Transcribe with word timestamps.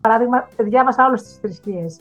Παράδειγμα, 0.00 0.48
διάβασα 0.58 1.06
όλε 1.06 1.16
τις 1.16 1.38
θρησκείες 1.40 2.00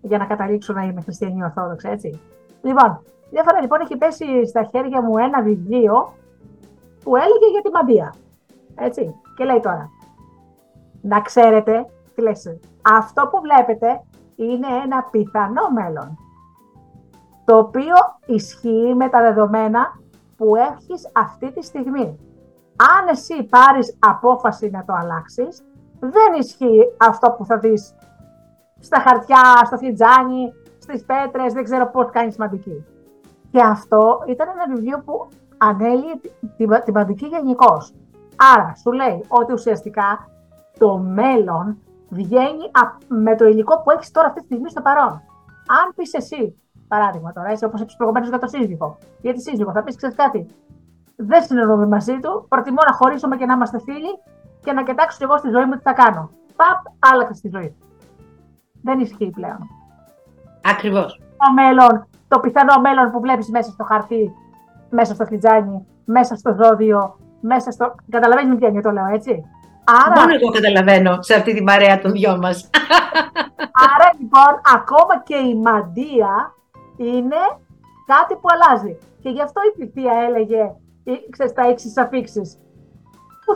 για 0.00 0.18
να 0.18 0.24
καταλήξω 0.24 0.72
να 0.72 0.82
είμαι 0.82 1.00
χριστιανή 1.00 1.44
Ορθόδοξη, 1.44 1.88
έτσι. 1.88 2.20
Λοιπόν, 2.62 3.02
μια 3.30 3.42
φορά 3.42 3.60
λοιπόν 3.60 3.80
έχει 3.80 3.96
πέσει 3.96 4.46
στα 4.46 4.62
χέρια 4.62 5.02
μου 5.02 5.18
ένα 5.18 5.42
βιβλίο 5.42 6.12
που 7.04 7.16
έλεγε 7.16 7.50
για 7.50 7.62
τη 7.62 7.70
μαντία. 7.70 8.14
Έτσι. 8.74 9.14
Και 9.36 9.44
λέει 9.44 9.60
τώρα, 9.60 9.90
να 11.00 11.20
ξέρετε, 11.20 11.86
τι 12.14 12.22
λες, 12.22 12.58
αυτό 12.82 13.28
που 13.30 13.40
βλέπετε 13.40 14.02
είναι 14.36 14.66
ένα 14.84 15.02
πιθανό 15.02 15.70
μέλλον, 15.74 16.18
το 17.44 17.58
οποίο 17.58 17.94
ισχύει 18.26 18.94
με 18.96 19.08
τα 19.08 19.20
δεδομένα 19.20 20.00
που 20.36 20.56
έχεις 20.56 21.10
αυτή 21.12 21.52
τη 21.52 21.64
στιγμή. 21.64 22.18
Αν 22.76 23.08
εσύ 23.10 23.42
πάρεις 23.42 23.96
απόφαση 23.98 24.70
να 24.70 24.84
το 24.84 24.92
αλλάξεις, 24.92 25.62
δεν 26.00 26.32
ισχύει 26.38 26.82
αυτό 26.96 27.30
που 27.30 27.44
θα 27.44 27.58
δεις 27.58 27.94
στα 28.80 29.00
χαρτιά, 29.00 29.62
στο 29.64 29.76
φλιτζάνι, 29.76 30.52
στις 30.78 31.04
πέτρες, 31.04 31.52
δεν 31.52 31.64
ξέρω 31.64 31.90
πώς 31.90 32.10
κάνεις 32.10 32.34
σημαντική. 32.34 32.84
Και 33.50 33.60
αυτό 33.62 34.22
ήταν 34.26 34.48
ένα 34.48 34.74
βιβλίο 34.74 35.02
που 35.04 35.28
ανέλυε 35.58 36.14
την, 36.56 36.70
την 36.84 36.92
παντική 36.92 37.26
γενικώς. 37.26 37.94
Άρα 38.54 38.74
σου 38.74 38.92
λέει 38.92 39.24
ότι 39.28 39.52
ουσιαστικά 39.52 40.28
το 40.78 40.98
μέλλον 40.98 41.78
βγαίνει 42.08 42.70
με 43.08 43.36
το 43.36 43.46
υλικό 43.46 43.80
που 43.82 43.90
έχεις 43.90 44.10
τώρα 44.10 44.26
αυτή 44.26 44.40
τη 44.40 44.46
στιγμή 44.46 44.70
στο 44.70 44.82
παρόν. 44.82 45.22
Αν 45.80 45.92
πεις 45.94 46.14
εσύ, 46.14 46.62
παράδειγμα 46.88 47.32
τώρα, 47.32 47.48
έτσι 47.50 47.64
όπως 47.64 47.80
είπε 47.80 47.92
προηγουμένω 47.96 48.26
για 48.26 48.38
το 48.38 48.46
σύζυγο, 48.46 48.98
για 49.20 49.32
τη 49.32 49.40
σύζυγο, 49.40 49.72
θα 49.72 49.82
πεις 49.82 49.96
ξέρεις 49.96 50.16
κάτι; 50.16 50.46
Δεν 51.16 51.42
συνεννοούμε 51.42 51.86
μαζί 51.86 52.18
του, 52.18 52.46
προτιμώ 52.48 52.78
να 52.86 52.92
χωρίσουμε 52.92 53.36
και 53.36 53.46
να 53.46 53.52
είμαστε 53.52 53.78
φίλοι 53.80 54.18
και 54.68 54.74
να 54.74 54.82
κοιτάξω 54.82 55.18
εγώ 55.20 55.36
στη 55.38 55.48
ζωή 55.50 55.64
μου 55.64 55.74
τι 55.76 55.82
θα 55.82 55.92
κάνω. 55.92 56.30
Παπ, 56.56 56.80
άλλαξε 56.98 57.34
στη 57.34 57.48
ζωή. 57.54 57.76
Δεν 58.82 59.00
ισχύει 59.00 59.30
πλέον. 59.30 59.60
Ακριβώς. 60.72 61.20
Το 61.42 61.52
μέλλον, 61.52 62.06
το 62.28 62.38
πιθανό 62.40 62.80
μέλλον 62.80 63.10
που 63.10 63.20
βλέπεις 63.20 63.48
μέσα 63.50 63.70
στο 63.70 63.84
χαρτί, 63.84 64.34
μέσα 64.90 65.14
στο 65.14 65.24
φλιτζάνι, 65.24 65.86
μέσα 66.04 66.36
στο 66.36 66.56
ζώδιο, 66.60 67.18
μέσα 67.40 67.70
στο. 67.70 67.94
Καταλαβαίνεις 68.10 68.50
με 68.50 68.56
ποια 68.58 68.82
το 68.82 68.90
λέω, 68.90 69.06
έτσι; 69.06 69.44
Άρα... 69.84 70.20
Μόνο 70.20 70.34
εγώ 70.34 70.50
καταλαβαίνω 70.50 71.22
σε 71.22 71.34
αυτή 71.34 71.54
την 71.54 71.64
παρέα 71.64 72.00
των 72.00 72.12
δυο 72.12 72.36
μας. 72.36 72.70
Άρα 73.92 74.08
λοιπόν, 74.18 74.52
ακόμα 74.76 75.14
και 75.28 75.36
η 75.36 75.54
μαντεία 75.54 76.54
είναι 76.96 77.42
κάτι 78.06 78.34
που 78.34 78.48
αλλάζει. 78.52 78.98
Και 79.22 79.28
γι' 79.28 79.42
αυτό 79.42 79.60
η 79.68 79.76
πληθεία 79.76 80.12
έλεγε, 80.26 80.62
ξέρεις, 81.30 81.52
τα 81.52 81.68
έξι 81.68 81.92
αφήξει. 81.96 82.42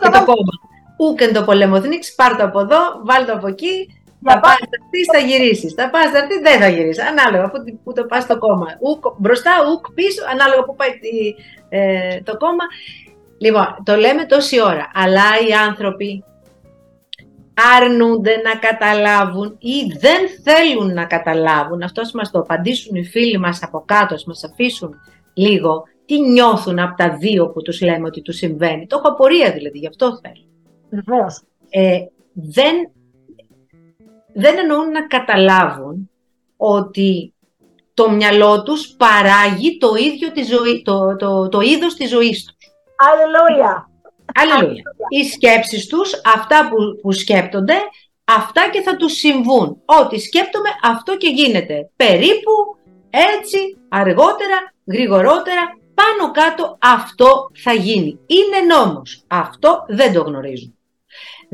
Και 0.00 0.08
το 0.08 0.24
κόμμα. 0.24 0.54
Ούκεν 1.02 1.32
το 1.32 1.42
πολεμοθνίξ, 1.42 2.14
πάρ 2.14 2.36
το 2.36 2.44
από 2.44 2.60
εδώ, 2.60 2.80
βάλ 3.04 3.26
το 3.26 3.32
από 3.32 3.46
εκεί, 3.46 4.02
θα 4.24 4.40
πας 4.40 4.52
αυτή, 4.54 5.04
θα 5.12 5.18
γυρίσεις. 5.18 5.72
Θα 5.72 5.90
πας 5.90 6.06
αυτή, 6.22 6.38
δεν 6.38 6.60
θα 6.60 6.68
γυρίσεις. 6.68 7.04
Ανάλογα 7.04 7.50
που, 7.50 7.58
που 7.84 7.92
το 7.92 8.04
πας 8.04 8.22
στο 8.22 8.38
κόμμα. 8.38 8.66
Ουκ, 8.80 9.04
μπροστά, 9.18 9.50
ουκ 9.70 9.92
πίσω, 9.94 10.22
ανάλογα 10.32 10.64
που 10.64 10.74
πάει 10.74 10.90
ε, 11.68 12.20
το 12.20 12.36
κόμμα. 12.36 12.64
Λοιπόν, 13.38 13.76
το 13.84 13.96
λέμε 13.96 14.24
τόση 14.24 14.62
ώρα. 14.62 14.90
Αλλά 14.94 15.22
οι 15.48 15.52
άνθρωποι 15.52 16.24
αρνούνται 17.76 18.36
να 18.36 18.54
καταλάβουν 18.54 19.56
ή 19.58 19.98
δεν 19.98 20.20
θέλουν 20.44 20.94
να 20.94 21.04
καταλάβουν. 21.04 21.82
Αυτός 21.82 22.12
μας 22.12 22.30
το 22.30 22.38
απαντήσουν 22.38 22.94
οι 22.96 23.04
φίλοι 23.04 23.38
μας 23.38 23.62
από 23.62 23.82
κάτω, 23.86 24.16
μας 24.26 24.44
αφήσουν 24.44 24.94
λίγο 25.34 25.82
τι 26.06 26.20
νιώθουν 26.20 26.78
από 26.78 26.96
τα 26.96 27.16
δύο 27.16 27.48
που 27.48 27.62
τους 27.62 27.80
λέμε 27.80 28.06
ότι 28.06 28.22
τους 28.22 28.36
συμβαίνει. 28.36 28.86
Το 28.86 28.96
έχω 28.98 29.12
απορία 29.12 29.52
δηλαδή, 29.52 29.78
γι' 29.78 29.86
αυτό 29.86 30.18
θέλω. 30.22 30.51
Βεβαίως. 30.92 31.42
Ε, 31.70 31.98
δεν 32.32 32.90
δεν 34.34 34.58
εννοούν 34.58 34.90
να 34.90 35.06
καταλάβουν 35.06 36.10
ότι 36.56 37.34
το 37.94 38.10
μυαλό 38.10 38.62
τους 38.62 38.86
παράγει 38.96 39.78
το 39.78 39.94
ίδιο 39.94 40.32
τη 40.32 40.42
ζωή, 40.42 40.82
το, 40.82 41.16
το, 41.16 41.48
το 41.48 41.60
είδος 41.60 41.94
της 41.94 42.10
ζωής 42.10 42.44
τους. 42.44 42.56
Αλληλούια. 42.96 43.90
Αλληλούια. 44.34 44.82
Οι 45.08 45.24
σκέψεις 45.24 45.86
τους, 45.86 46.20
αυτά 46.34 46.68
που, 46.68 47.00
που 47.02 47.12
σκέπτονται, 47.12 47.74
αυτά 48.24 48.70
και 48.72 48.80
θα 48.80 48.96
τους 48.96 49.12
συμβούν. 49.12 49.82
Ό,τι 49.84 50.18
σκέπτομαι, 50.18 50.68
αυτό 50.82 51.16
και 51.16 51.28
γίνεται. 51.28 51.90
Περίπου, 51.96 52.52
έτσι, 53.10 53.58
αργότερα, 53.88 54.72
γρηγορότερα, 54.86 55.78
πάνω 55.94 56.30
κάτω 56.32 56.78
αυτό 56.80 57.50
θα 57.54 57.72
γίνει. 57.72 58.18
Είναι 58.26 58.74
νόμος. 58.74 59.24
Αυτό 59.26 59.84
δεν 59.88 60.12
το 60.12 60.22
γνωρίζουν. 60.22 60.76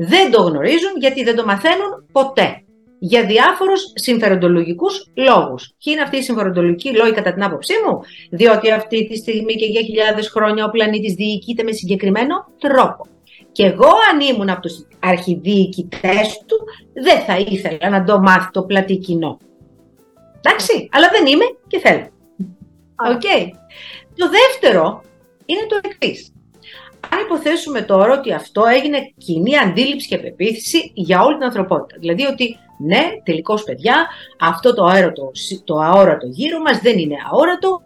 Δεν 0.01 0.31
το 0.31 0.41
γνωρίζουν 0.41 0.91
γιατί 0.99 1.23
δεν 1.23 1.35
το 1.35 1.45
μαθαίνουν 1.45 2.05
ποτέ 2.11 2.63
για 2.99 3.25
διάφορους 3.25 3.91
συμφεροντολογικούς 3.93 5.11
λόγους. 5.13 5.73
Ποιοι 5.83 5.93
είναι 5.95 6.01
αυτοί 6.01 6.17
οι 6.17 6.21
συμφεροντολογικοί 6.21 6.95
λόγοι, 6.95 7.11
κατά 7.13 7.33
την 7.33 7.43
άποψή 7.43 7.73
μου, 7.85 7.99
διότι 8.29 8.71
αυτή 8.71 9.07
τη 9.07 9.17
στιγμή 9.17 9.53
και 9.53 9.65
για 9.65 9.81
χιλιάδες 9.81 10.29
χρόνια 10.29 10.65
ο 10.65 10.69
πλανήτης 10.69 11.13
διοικείται 11.13 11.63
με 11.63 11.71
συγκεκριμένο 11.71 12.35
τρόπο. 12.57 13.07
Και 13.51 13.65
εγώ, 13.65 13.87
αν 14.11 14.19
ήμουν 14.19 14.49
από 14.49 14.61
τους 14.61 14.87
αρχιδιοικητές 14.99 16.43
του, 16.45 16.57
δεν 16.93 17.19
θα 17.19 17.37
ήθελα 17.37 17.89
να 17.89 18.03
το 18.03 18.19
μάθει 18.19 18.51
το 18.51 18.63
πλατύ 18.63 18.97
κοινό. 18.97 19.37
Εντάξει, 20.37 20.89
αλλά 20.91 21.09
δεν 21.11 21.25
είμαι 21.25 21.45
και 21.67 21.79
θέλω. 21.79 22.07
Οκ. 23.11 23.51
Το 24.15 24.29
δεύτερο 24.29 25.01
είναι 25.45 25.65
το 25.69 25.79
εξής. 25.83 26.33
Αν 27.09 27.19
υποθέσουμε 27.25 27.81
τώρα 27.81 28.13
ότι 28.13 28.33
αυτό 28.33 28.63
έγινε 28.65 29.13
κοινή 29.17 29.57
αντίληψη 29.57 30.07
και 30.07 30.17
πεποίθηση 30.17 30.91
για 30.93 31.21
όλη 31.21 31.35
την 31.35 31.43
ανθρωπότητα. 31.43 31.99
Δηλαδή 31.99 32.25
ότι 32.25 32.57
ναι, 32.79 33.03
τελικώς 33.23 33.63
παιδιά, 33.63 34.07
αυτό 34.39 34.73
το, 34.73 34.83
αόρατο, 34.83 35.31
το 35.63 35.75
αόρατο 35.79 36.27
γύρω 36.27 36.59
μας 36.59 36.79
δεν 36.79 36.97
είναι 36.97 37.15
αόρατο, 37.31 37.81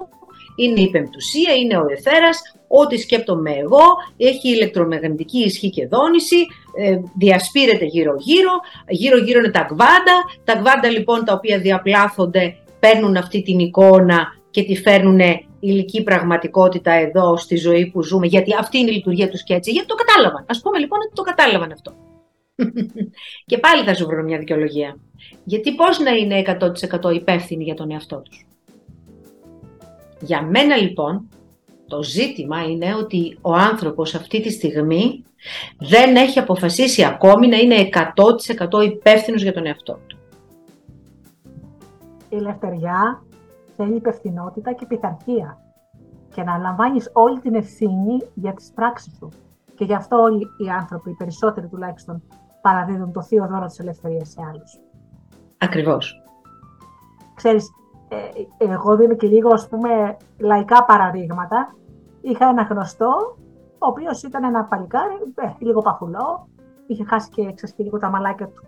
είναι 0.56 0.80
η 0.80 0.90
πεμπτουσία, 0.90 1.54
είναι 1.54 1.78
ο 1.78 1.86
αιθέρας, 1.90 2.42
ό,τι 2.68 2.98
σκέπτομαι 2.98 3.52
εγώ, 3.52 3.84
έχει 4.18 4.50
ηλεκτρομαγνητική 4.50 5.40
ισχύ 5.40 5.70
και 5.70 5.88
δόνηση, 5.88 6.36
ε, 6.78 7.00
διασπείρεται 7.18 7.86
γύρω-γύρω, 7.86 8.52
γύρω-γύρω 8.88 9.40
είναι 9.40 9.52
τα 9.52 9.62
κβάντα, 9.62 10.16
τα 10.44 10.56
κβάντα 10.56 10.90
λοιπόν 10.90 11.26
τα 11.26 11.34
οποία 11.34 11.60
διαπλάθονται 11.60 12.56
παίρνουν 12.80 13.18
αυτή 13.18 13.42
την 13.42 13.60
εικόνα 13.60 14.28
και 14.52 14.64
τη 14.64 14.76
φέρνουν 14.76 15.20
υλική 15.64 16.04
πραγματικότητα 16.04 16.92
εδώ 16.92 17.38
στη 17.38 17.56
ζωή 17.56 17.86
που 17.92 18.04
ζούμε, 18.04 18.28
γιατί 18.28 18.56
αυτή 18.60 18.78
είναι 18.78 18.90
η 18.90 18.94
λειτουργία 18.94 19.30
τους 19.30 19.44
και 19.44 19.54
έτσι, 19.54 19.72
γιατί 19.72 19.88
το 19.88 19.96
κατάλαβαν. 19.96 20.46
Ας 20.48 20.62
πούμε 20.62 20.80
λοιπόν 20.80 21.00
ότι 21.06 21.14
το 21.14 21.22
κατάλαβαν 21.22 21.72
αυτό. 21.72 21.94
και 23.50 23.58
πάλι 23.58 23.84
θα 23.84 23.94
σου 23.94 24.06
βρω 24.06 24.24
μια 24.24 24.38
δικαιολογία. 24.38 24.98
Γιατί 25.44 25.76
πώς 25.76 26.00
να 26.00 26.12
είναι 26.12 26.42
100% 27.02 27.14
υπεύθυνοι 27.14 27.64
για 27.64 27.76
τον 27.76 27.92
εαυτό 27.92 28.22
τους. 28.22 28.46
Για 30.20 30.42
μένα 30.42 30.76
λοιπόν 30.76 31.28
το 31.88 32.04
ζήτημα 32.04 32.64
είναι 32.64 32.96
ότι 32.96 33.38
ο 33.42 33.54
άνθρωπος 33.54 34.16
αυτή 34.16 34.42
τη 34.42 34.52
στιγμή 34.52 35.24
δεν 35.78 36.16
έχει 36.16 36.40
αποφασίσει 36.40 37.04
ακόμη 37.04 37.48
να 37.48 37.58
είναι 37.58 37.90
100% 38.72 38.84
υπεύθυνος 38.84 39.42
για 39.42 39.54
τον 39.54 39.66
εαυτό 39.66 40.00
του. 40.08 40.18
Η 42.30 42.36
ελευθεριά 42.36 43.24
θέλει 43.76 43.96
υπευθυνότητα 43.96 44.74
και 44.74 44.86
πειθαρχία 44.86 45.58
και 46.30 46.44
να 46.44 46.58
λαμβάνεις 46.58 47.10
όλη 47.14 47.40
την 47.40 47.56
ευθύνη 47.56 48.22
για 48.34 48.54
τις 48.54 48.72
πράξεις 48.76 49.16
σου. 49.18 49.30
Και 49.76 49.86
γι' 49.86 49.94
αυτό 49.94 50.18
όλοι 50.18 50.48
οι 50.58 50.70
άνθρωποι, 50.70 51.10
οι 51.10 51.14
περισσότεροι 51.14 51.68
τουλάχιστον, 51.68 52.24
παραδίδουν 52.62 53.12
το 53.12 53.22
θείο 53.22 53.48
δώρο 53.48 53.66
της 53.66 53.80
ελευθερίας 53.80 54.30
σε 54.30 54.42
άλλους. 54.50 54.80
Ακριβώς. 55.58 56.24
Ξέρεις, 57.36 57.70
ε, 58.08 58.18
εγώ 58.58 58.96
δίνω 58.96 59.16
και 59.16 59.28
λίγο, 59.28 59.54
ας 59.54 59.68
πούμε, 59.68 60.18
λαϊκά 60.38 60.86
παραδείγματα. 60.86 61.76
Είχα 62.22 62.48
ένα 62.48 62.62
γνωστό, 62.62 63.38
ο 63.80 63.88
οποίος 63.88 64.24
ήταν 64.24 64.44
ένα 64.44 64.64
παλικάρι, 64.64 65.14
ε, 65.36 65.52
λίγο 65.60 65.82
παχουλό, 65.82 66.48
είχε 66.88 67.04
χάσει 67.04 67.30
και 67.30 67.42
εξασκεί 67.42 67.84
λίγο 67.84 67.98
τα 67.98 68.10
μαλάκια 68.10 68.48
του 68.48 68.64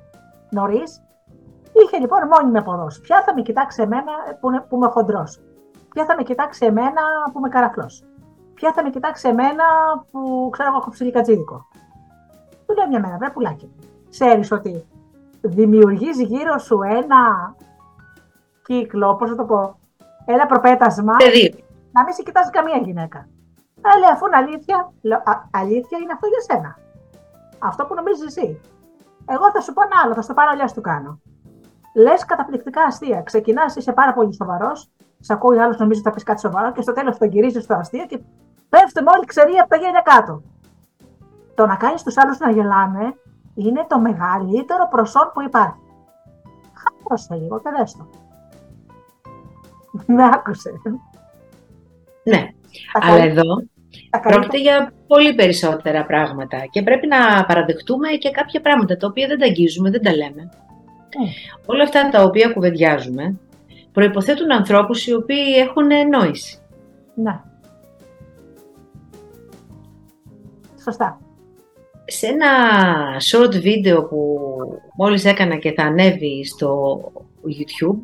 νωρίς. 0.52 1.04
Είχε 1.84 1.98
λοιπόν 1.98 2.28
μόνιμη 2.28 2.58
αποδόση. 2.58 3.02
Ποια 3.02 3.24
θα 3.26 3.34
με 3.34 3.42
κοιτάξει 3.42 3.82
εμένα 3.82 4.12
που, 4.40 4.50
είναι, 4.50 4.66
που 4.70 4.76
είμαι 4.76 4.88
χοντρός. 4.88 5.40
Ποια 5.90 6.06
θα 6.06 6.16
με 6.16 6.24
κοιτάξει 6.24 6.66
εμένα 6.66 7.02
που 7.32 7.38
είμαι 7.38 7.50
καραφλός. 7.50 8.04
Ποια 8.54 8.74
θα 8.74 8.84
με 8.84 8.90
κοιτάξει 8.90 9.28
εμένα 9.28 9.64
που 10.12 10.50
ξέρω 10.52 10.70
εγώ 10.70 10.78
έχω 10.78 10.90
ψηλή 10.90 11.12
κατζίδικο. 11.12 11.68
Του 12.66 12.74
λέω 12.78 12.88
μια 12.88 13.00
μέρα, 13.00 13.18
βρε 13.18 13.30
πουλάκι. 13.30 13.72
Ξέρεις 14.10 14.52
ότι 14.52 14.86
δημιουργείς 15.42 16.22
γύρω 16.22 16.58
σου 16.58 16.82
ένα 16.82 17.56
κύκλο, 18.64 19.16
πώς 19.16 19.30
θα 19.30 19.36
το 19.36 19.44
πω, 19.44 19.80
ένα 20.26 20.46
προπέτασμα. 20.46 21.16
Παιδί. 21.16 21.64
Να 21.92 22.04
μην 22.04 22.14
σε 22.14 22.24
κοιτάζει 22.24 22.50
καμία 22.50 22.78
γυναίκα. 22.78 23.28
Ε, 23.82 24.00
λέει, 24.00 24.10
αφού 24.14 24.26
είναι 24.26 24.36
αλήθεια, 24.36 24.94
λέω, 25.02 25.24
αλήθεια 25.52 25.98
είναι 25.98 26.14
αυτό 26.14 26.28
για 26.28 26.42
σένα. 26.48 26.78
Αυτό 27.60 27.86
που 27.86 27.94
νομίζεις 27.94 28.26
εσύ. 28.26 28.62
Εγώ 29.26 29.52
θα 29.52 29.62
σου 29.62 29.74
πω 29.74 29.82
ένα 29.82 30.02
άλλο, 30.04 30.14
θα 30.14 30.22
στο 30.22 30.34
πάρω 30.34 30.50
αλλιώς 30.52 30.74
του 30.74 30.82
κάνω. 30.82 31.20
Λες 31.96 32.26
καταπληκτικά 32.26 32.82
αστεία. 32.84 33.22
Ξεκινάς, 33.22 33.76
είσαι 33.76 33.94
πάρα 33.94 34.14
πολύ 34.14 34.34
σοβαρός. 34.34 34.90
Σε 35.20 35.34
ακούει 35.34 35.60
άλλος, 35.60 35.78
νομίζω 35.78 36.00
ότι 36.00 36.10
θα 36.10 36.16
πεις 36.16 36.24
κάτι 36.24 36.40
σοβαρό 36.40 36.72
και 36.72 36.82
στο 36.82 36.94
τέλος 36.94 37.18
το 37.18 37.26
γυρίζεις 37.26 37.64
στο 37.64 37.74
αστείο 37.76 38.06
και 38.06 38.20
πέφτουμε 38.70 39.12
όλοι 39.16 39.26
ξεροί 39.26 39.58
από 39.58 39.70
τα 39.70 39.76
γέλια 39.76 40.02
κάτω. 40.06 40.42
Το 41.56 41.66
να 41.66 41.76
κάνεις 41.76 42.04
τους 42.04 42.18
άλλους 42.18 42.38
να 42.40 42.52
γελάνε 42.52 43.14
είναι 43.56 43.86
το 43.90 44.00
μεγαλύτερο 44.00 44.88
προσόν 44.90 45.32
που 45.34 45.42
υπάρχει. 45.42 45.80
Χάρωσε 46.82 47.36
λίγο 47.36 47.60
και 47.60 47.70
δες 47.78 47.92
το. 47.92 48.10
Με 50.06 50.24
άκουσε. 50.24 50.72
Ναι, 52.24 52.50
αλλά 52.94 53.24
εδώ 53.24 53.64
πρόκειται 54.22 54.58
για 54.58 54.94
πολύ 55.08 55.36
περισσότερα 55.36 56.06
πράγματα 56.06 56.58
και 56.70 56.82
πρέπει 56.82 57.08
να 57.08 57.46
παραδεχτούμε 57.46 58.08
και 58.10 58.32
κάποια 58.32 58.62
πράγματα 58.62 58.98
τα 58.98 59.08
οποία 59.08 59.28
δεν 59.28 59.40
τα 59.40 59.46
αγγίζουμε, 59.46 59.90
δεν 59.90 60.02
τα 60.02 60.16
λέμε. 60.16 60.50
Ναι. 61.20 61.30
Όλα 61.66 61.84
αυτά 61.84 62.10
τα 62.10 62.24
οποία 62.24 62.50
κουβεντιάζουμε 62.50 63.40
προϋποθέτουν 63.92 64.52
ανθρώπους 64.52 65.08
οι 65.08 65.14
οποίοι 65.14 65.54
έχουν 65.58 65.88
νόηση. 66.10 66.60
Ναι. 67.16 67.42
Σωστά. 70.84 71.20
Σε 72.06 72.28
ένα 72.28 72.48
short 73.32 73.62
βίντεο 73.62 74.04
που 74.04 74.40
μόλις 74.96 75.26
έκανα 75.26 75.56
και 75.56 75.72
θα 75.72 75.84
ανέβει 75.84 76.46
στο 76.46 77.00
YouTube, 77.46 77.98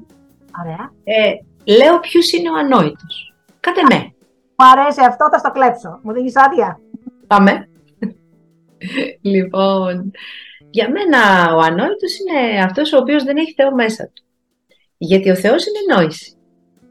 Ωραία. 0.61 0.91
Ε, 1.03 1.33
λέω 1.77 1.99
ποιος 1.99 2.31
είναι 2.31 2.49
ο 2.49 2.55
ανόητος. 2.57 3.33
Κάτε 3.59 3.81
με. 3.89 4.13
Μου 4.55 4.67
αρέσει 4.71 5.01
αυτό, 5.07 5.29
θα 5.31 5.37
στο 5.37 5.51
κλέψω. 5.51 5.99
Μου 6.03 6.13
δίνεις 6.13 6.35
άδεια. 6.35 6.79
Πάμε. 7.27 7.69
λοιπόν, 9.21 10.11
για 10.71 10.89
μένα 10.89 11.19
ο 11.55 11.59
ανόητος 11.59 12.19
είναι 12.19 12.59
αυτός 12.59 12.93
ο 12.93 12.97
οποίος 12.97 13.23
δεν 13.23 13.37
έχει 13.37 13.53
Θεό 13.53 13.71
μέσα 13.75 14.11
του. 14.13 14.23
Γιατί 14.97 15.29
ο 15.29 15.35
Θεός 15.35 15.65
είναι 15.65 15.95
νόηση. 15.95 16.35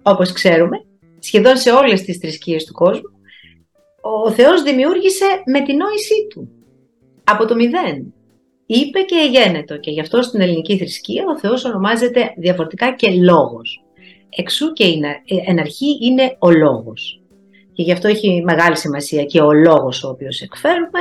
Όπως 0.03 0.33
ξέρουμε, 0.33 0.85
σχεδόν 1.19 1.57
σε 1.57 1.71
όλες 1.71 2.03
τις 2.03 2.17
θρησκείες 2.17 2.65
του 2.65 2.73
κόσμου, 2.73 3.11
ο 4.25 4.31
Θεός 4.31 4.63
δημιούργησε 4.63 5.25
με 5.47 5.61
την 5.63 5.77
νόησή 5.77 6.27
του. 6.31 6.49
Από 7.25 7.47
το 7.47 7.55
μηδέν. 7.55 8.15
Είπε 8.67 9.01
και 9.01 9.15
εγένετο 9.15 9.79
και 9.79 9.91
γι' 9.91 10.01
αυτό 10.01 10.23
στην 10.23 10.41
ελληνική 10.41 10.79
θρησκεία 10.79 11.25
ο 11.29 11.39
Θεός 11.39 11.65
ονομάζεται 11.65 12.35
διαφορετικά 12.37 12.95
και 12.95 13.11
λόγος. 13.11 13.85
Εξού 14.29 14.73
και 14.73 14.85
εν 15.47 15.59
αρχή 15.59 15.99
είναι 16.01 16.37
ο 16.39 16.51
λόγος. 16.51 17.23
Και 17.73 17.83
γι' 17.83 17.93
αυτό 17.93 18.09
έχει 18.09 18.43
μεγάλη 18.45 18.77
σημασία 18.77 19.25
και 19.25 19.41
ο 19.41 19.53
λόγος 19.53 20.05
ο 20.05 20.09
οποίος 20.09 20.41
εκφέρουμε 20.41 21.01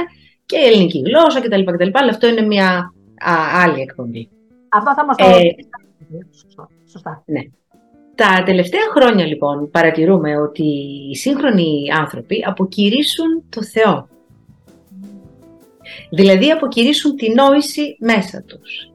και 0.50 0.58
η 0.58 0.66
ελληνική 0.66 1.04
γλώσσα 1.06 1.42
κτλ. 1.42 1.64
κτλ. 1.64 1.90
Αλλά 1.92 2.10
αυτό 2.10 2.28
είναι 2.28 2.42
μια 2.42 2.94
άλλη 3.64 3.82
εκπομπή. 3.82 4.30
Αυτό 4.70 4.94
θα 4.94 5.06
μας 5.06 5.18
το 5.18 5.26
ε, 5.26 5.56
Σωστά. 6.92 7.24
Ναι. 7.26 7.42
Τα 8.16 8.44
τελευταία 8.46 8.82
χρόνια 8.96 9.26
λοιπόν 9.26 9.70
παρατηρούμε 9.72 10.38
ότι 10.38 10.64
οι 11.10 11.16
σύγχρονοι 11.16 11.92
άνθρωποι 12.00 12.44
αποκηρύσουν 12.48 13.44
το 13.50 13.64
Θεό. 13.64 14.08
Δηλαδή 16.10 16.52
αποκηρύσουν 16.52 17.16
τη 17.16 17.34
νόηση 17.34 17.98
μέσα 18.00 18.44
τους. 18.48 18.92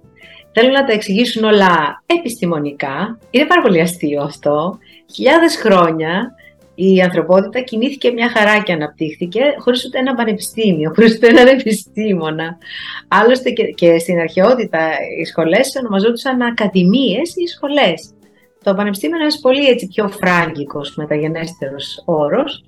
Θέλουν 0.53 0.73
να 0.73 0.85
τα 0.85 0.93
εξηγήσουν 0.93 1.45
όλα 1.45 2.03
επιστημονικά. 2.07 3.19
Είναι 3.31 3.47
πάρα 3.47 3.63
πολύ 3.63 3.81
αστείο 3.81 4.23
αυτό. 4.23 4.79
Χιλιάδες 5.15 5.57
χρόνια 5.57 6.35
η 6.75 7.01
ανθρωπότητα 7.01 7.61
κινήθηκε 7.61 8.11
μια 8.11 8.29
χαρά 8.29 8.63
και 8.63 8.73
αναπτύχθηκε 8.73 9.41
χωρίς 9.59 9.85
ούτε 9.85 9.99
ένα 9.99 10.15
πανεπιστήμιο, 10.15 10.91
χωρίς 10.95 11.15
ούτε 11.17 11.27
έναν 11.27 11.47
επιστήμονα. 11.47 12.59
Άλλωστε 13.09 13.51
και, 13.51 13.65
και 13.65 13.99
στην 13.99 14.19
αρχαιότητα 14.19 14.91
οι 15.21 15.25
σχολές 15.25 15.77
ονομαζόντουσαν 15.81 16.43
ακαδημίες 16.43 17.35
ή 17.37 17.47
σχολές. 17.47 18.13
Το 18.63 18.75
πανεπιστήμιο 18.75 19.17
είναι 19.17 19.25
ένας 19.25 19.41
πολύ 19.41 19.67
έτσι, 19.67 19.87
πιο 19.87 20.09
φράγκικος 20.09 20.95
μεταγενέστερος 20.97 22.03
όρος, 22.05 22.65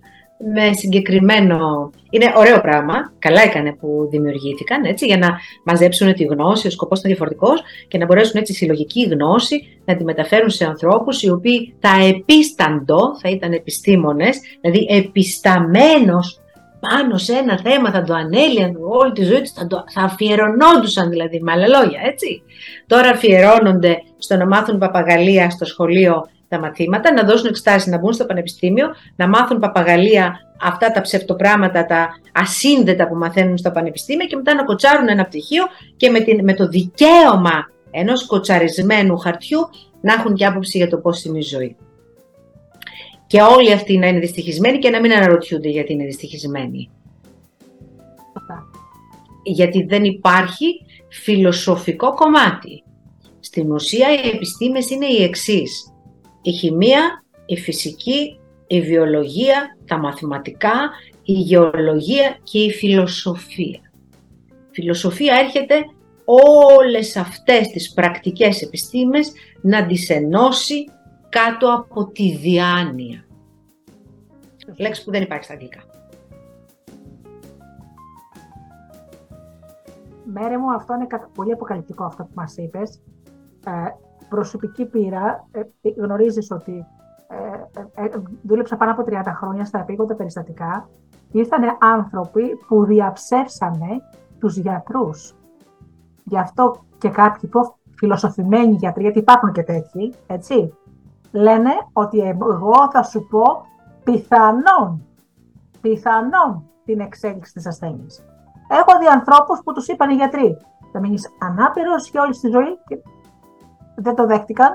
με 0.55 0.73
συγκεκριμένο... 0.73 1.91
Είναι 2.11 2.33
ωραίο 2.37 2.61
πράγμα, 2.61 3.13
καλά 3.19 3.41
έκανε 3.43 3.73
που 3.73 4.09
δημιουργήθηκαν, 4.11 4.85
έτσι, 4.85 5.07
για 5.07 5.19
να 5.19 5.29
μαζέψουν 5.65 6.15
τη 6.15 6.25
γνώση, 6.25 6.67
ο 6.67 6.71
σκοπός 6.71 6.99
ήταν 6.99 7.11
διαφορετικός 7.11 7.63
και 7.89 7.99
να 7.99 8.05
μπορέσουν 8.05 8.41
έτσι 8.41 8.53
συλλογική 8.53 9.03
γνώση 9.03 9.81
να 9.85 9.97
τη 9.97 10.05
μεταφέρουν 10.05 10.51
σε 10.51 10.65
ανθρώπους 10.65 11.23
οι 11.23 11.31
οποίοι 11.31 11.75
θα 11.81 12.07
επίσταντο, 12.07 13.19
θα 13.23 13.29
ήταν 13.29 13.53
επιστήμονες, 13.53 14.41
δηλαδή 14.61 14.87
επισταμένος 14.91 16.41
πάνω 16.81 17.17
σε 17.17 17.33
ένα 17.33 17.61
θέμα 17.61 17.91
θα 17.91 18.03
το 18.03 18.15
ανέλυαν 18.15 18.77
όλη 18.89 19.13
τη 19.13 19.23
ζωή 19.23 19.41
τους, 19.41 19.53
θα, 19.53 19.67
το, 19.67 19.85
θα 19.93 20.03
αφιερωνόντουσαν 20.03 21.09
δηλαδή 21.09 21.41
με 21.41 21.53
άλλα 21.53 21.67
λόγια, 21.67 22.01
έτσι. 22.05 22.43
Τώρα 22.87 23.09
αφιερώνονται 23.09 24.03
στο 24.19 24.37
να 24.37 24.47
μάθουν 24.47 24.79
παπαγαλία 24.79 25.51
στο 25.51 25.65
σχολείο 25.65 26.29
τα 26.49 26.59
μαθήματα, 26.59 27.13
να 27.13 27.23
δώσουν 27.23 27.47
εξετάσεις, 27.47 27.87
να 27.87 27.99
μπουν 27.99 28.13
στο 28.13 28.25
πανεπιστήμιο, 28.25 28.87
να 29.17 29.29
μάθουν 29.29 29.59
παπαγαλία 29.59 30.41
αυτά 30.61 30.91
τα 30.91 31.01
ψευτοπράγματα, 31.01 31.87
τα 31.87 32.09
ασύνδετα 32.33 33.09
που 33.09 33.15
μαθαίνουν 33.15 33.57
στο 33.57 33.71
πανεπιστήμιο 33.71 34.27
και 34.27 34.37
μετά 34.37 34.55
να 34.55 34.65
κοτσάρουν 34.65 35.09
ένα 35.09 35.25
πτυχίο 35.25 35.65
και 35.97 36.11
με, 36.11 36.21
την, 36.21 36.45
με 36.45 36.55
το 36.55 36.69
δικαίωμα 36.69 37.71
ενός 37.91 38.27
κοτσαρισμένου 38.27 39.19
χαρτιού 39.19 39.59
να 40.01 40.13
έχουν 40.13 40.35
και 40.35 40.47
άποψη 40.47 40.79
για 40.79 40.89
το 40.89 40.97
πώς 40.99 41.25
είναι 41.25 41.39
η 41.39 41.43
ζωή. 41.43 41.77
Και 43.27 43.41
όλοι 43.41 43.73
αυτοί 43.73 43.99
να 43.99 44.07
είναι 44.07 44.19
δυστυχισμένοι 44.19 44.79
και 44.79 44.91
να 44.91 45.01
μην 45.01 45.13
αναρωτιούνται 45.13 45.69
γιατί 45.69 45.93
είναι 45.93 46.05
δυστυχισμένοι. 46.05 46.91
Γιατί 49.43 49.83
δεν 49.83 50.05
υπάρχει 50.05 50.67
φιλοσοφικό 51.09 52.15
κομμάτι. 52.15 52.83
Στην 53.41 53.73
ουσία 53.73 54.09
οι 54.13 54.29
επιστήμες 54.29 54.91
είναι 54.91 55.07
οι 55.07 55.23
εξής 55.23 55.96
η 56.51 56.53
χημεία, 56.53 57.25
η 57.47 57.57
φυσική, 57.57 58.39
η 58.67 58.81
βιολογία, 58.81 59.77
τα 59.87 59.99
μαθηματικά, 59.99 60.91
η 61.23 61.33
γεωλογία 61.33 62.37
και 62.43 62.59
η 62.59 62.71
φιλοσοφία. 62.71 63.81
Η 64.49 64.73
φιλοσοφία 64.73 65.35
έρχεται 65.35 65.75
όλες 66.79 67.17
αυτές 67.17 67.69
τις 67.69 67.93
πρακτικές 67.93 68.63
επιστήμες 68.63 69.33
να 69.61 69.87
τις 69.87 70.11
ενώσει 70.11 70.85
κάτω 71.29 71.73
από 71.73 72.07
τη 72.07 72.37
διάνοια. 72.37 73.25
Λέξη 74.77 75.05
που 75.05 75.11
δεν 75.11 75.23
υπάρχει 75.23 75.45
στα 75.45 75.53
αγγλικά. 75.53 75.83
Μέρε 80.25 80.59
μου, 80.59 80.75
αυτό 80.75 80.95
είναι 80.95 81.07
πολύ 81.35 81.53
αποκαλυπτικό 81.53 82.05
αυτό 82.05 82.23
που 82.23 82.33
μας 82.35 82.57
είπες. 82.57 83.01
Ε, 83.67 83.71
προσωπική 84.29 84.85
πείρα, 84.85 85.49
ε, 85.51 85.61
ε, 85.61 85.91
γνωρίζεις 85.97 86.51
ότι 86.51 86.87
ε, 87.95 88.09
δούλεψα 88.43 88.77
πάνω 88.77 88.91
από 88.91 89.05
30 89.07 89.23
χρόνια 89.27 89.65
στα 89.65 89.79
επίγοντα 89.79 90.15
περιστατικά. 90.15 90.89
Ήρθαν 91.31 91.77
άνθρωποι 91.79 92.57
που 92.69 92.85
διαψεύσανε 92.85 94.03
τους 94.39 94.57
γιατρούς. 94.57 95.35
Γι' 96.25 96.39
αυτό 96.39 96.77
και 96.99 97.09
κάποιοι 97.09 97.51
πιο 97.51 97.77
φιλοσοφημένοι 97.99 98.73
γιατροί, 98.75 99.03
γιατί 99.03 99.19
υπάρχουν 99.19 99.53
και 99.53 99.63
τέτοιοι, 99.63 100.15
έτσι, 100.27 100.73
λένε 101.33 101.71
ότι 101.93 102.21
εγώ 102.21 102.91
θα 102.93 103.03
σου 103.03 103.27
πω 103.31 103.67
πιθανόν, 104.05 105.07
πιθανόν 105.81 106.65
την 106.85 107.01
εξέλιξη 107.01 107.53
της 107.53 107.67
ασθένειας. 107.67 108.25
Έχω 108.69 108.99
δει 109.01 109.07
ανθρώπους 109.07 109.61
που 109.65 109.73
τους 109.73 109.89
είπαν 109.89 110.11
οι 110.11 110.15
γιατροί, 110.15 110.57
θα 110.93 111.01
μείνεις 111.01 111.29
ανάπηρος 111.39 112.11
για 112.11 112.23
όλη 112.23 112.33
τη 112.33 112.49
ζωή 112.49 112.79
δεν 113.97 114.15
το 114.15 114.27
δέχτηκαν. 114.27 114.73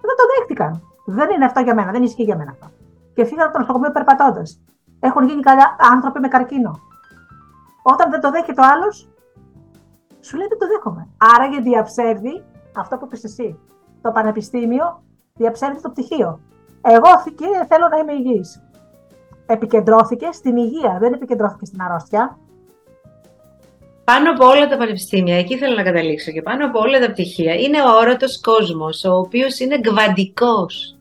Δεν 0.00 0.16
το 0.16 0.24
δέχτηκαν. 0.36 0.82
Δεν 1.04 1.30
είναι 1.30 1.44
αυτό 1.44 1.60
για 1.60 1.74
μένα, 1.74 1.90
δεν 1.90 2.02
ισχύει 2.02 2.22
για 2.22 2.36
μένα 2.36 2.50
αυτό. 2.50 2.66
Και 3.14 3.24
φύγανε 3.24 3.42
από 3.42 3.52
το 3.52 3.58
νοσοκομείο 3.58 3.90
περπατώντας. 3.90 4.60
Έχουν 5.00 5.28
γίνει 5.28 5.42
καλά 5.42 5.76
άνθρωποι 5.92 6.20
με 6.20 6.28
καρκίνο. 6.28 6.78
Όταν 7.82 8.10
δεν 8.10 8.20
το 8.20 8.30
δέχεται 8.30 8.60
ο 8.60 8.64
άλλος, 8.72 9.08
σου 10.20 10.36
λέει 10.36 10.46
δεν 10.46 10.58
το 10.58 10.66
δέχομαι. 10.66 11.08
Άρα 11.34 11.44
γιατί 11.46 11.68
διαψεύδει 11.68 12.44
αυτό 12.76 12.96
που 12.96 13.04
είπες 13.04 13.24
εσύ. 13.24 13.58
Το 14.00 14.10
πανεπιστήμιο 14.12 15.02
διαψεύδει 15.34 15.80
το 15.82 15.90
πτυχίο. 15.90 16.40
Εγώ, 16.82 17.32
κύριε, 17.34 17.64
θέλω 17.68 17.88
να 17.88 17.96
είμαι 17.96 18.12
υγιής. 18.12 18.62
Επικεντρώθηκε 19.46 20.28
στην 20.32 20.56
υγεία, 20.56 20.96
δεν 21.00 21.12
επικεντρώθηκε 21.12 21.64
στην 21.64 21.82
αρρώστια 21.82 22.38
πάνω 24.10 24.30
από 24.30 24.46
όλα 24.46 24.68
τα 24.68 24.76
πανεπιστήμια, 24.76 25.38
εκεί 25.38 25.56
θέλω 25.58 25.74
να 25.74 25.82
καταλήξω 25.82 26.30
και 26.32 26.42
πάνω 26.42 26.66
από 26.66 26.78
όλα 26.80 26.98
τα 27.00 27.10
πτυχία, 27.10 27.54
είναι 27.54 27.82
ο 27.82 27.90
όρατος 28.00 28.40
κόσμος, 28.40 29.04
ο 29.04 29.16
οποίος 29.18 29.58
είναι 29.58 29.78
γκβαντικός. 29.78 30.96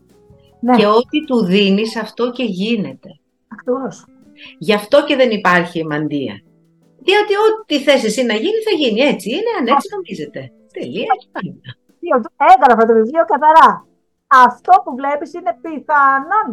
Ναι. 0.60 0.76
Και 0.76 0.86
ό,τι 0.86 1.26
του 1.26 1.46
δίνεις, 1.46 1.98
αυτό 1.98 2.32
και 2.32 2.44
γίνεται. 2.44 3.10
Ακριβώς. 3.48 4.06
Γι' 4.58 4.74
αυτό 4.74 5.06
και 5.06 5.16
δεν 5.16 5.32
υπάρχει 5.32 5.86
μαντία. 5.86 6.36
Διότι 7.08 7.34
ό,τι 7.46 7.80
θες 7.80 8.04
εσύ 8.04 8.24
να 8.24 8.34
γίνει, 8.34 8.60
θα 8.68 8.76
γίνει 8.78 9.00
έτσι. 9.00 9.30
Είναι 9.30 9.52
αν 9.60 9.68
έτσι 9.68 9.88
νομίζετε. 9.96 10.52
Τελεία 10.74 11.14
και 11.20 11.28
πάντα. 11.32 11.70
Έγραφα 12.54 12.86
το 12.88 12.94
βιβλίο 12.94 13.26
καθαρά. 13.32 13.86
Αυτό 14.28 14.74
που 14.84 14.96
βλέπεις 14.96 15.34
είναι 15.34 15.58
πιθανόν 15.62 16.50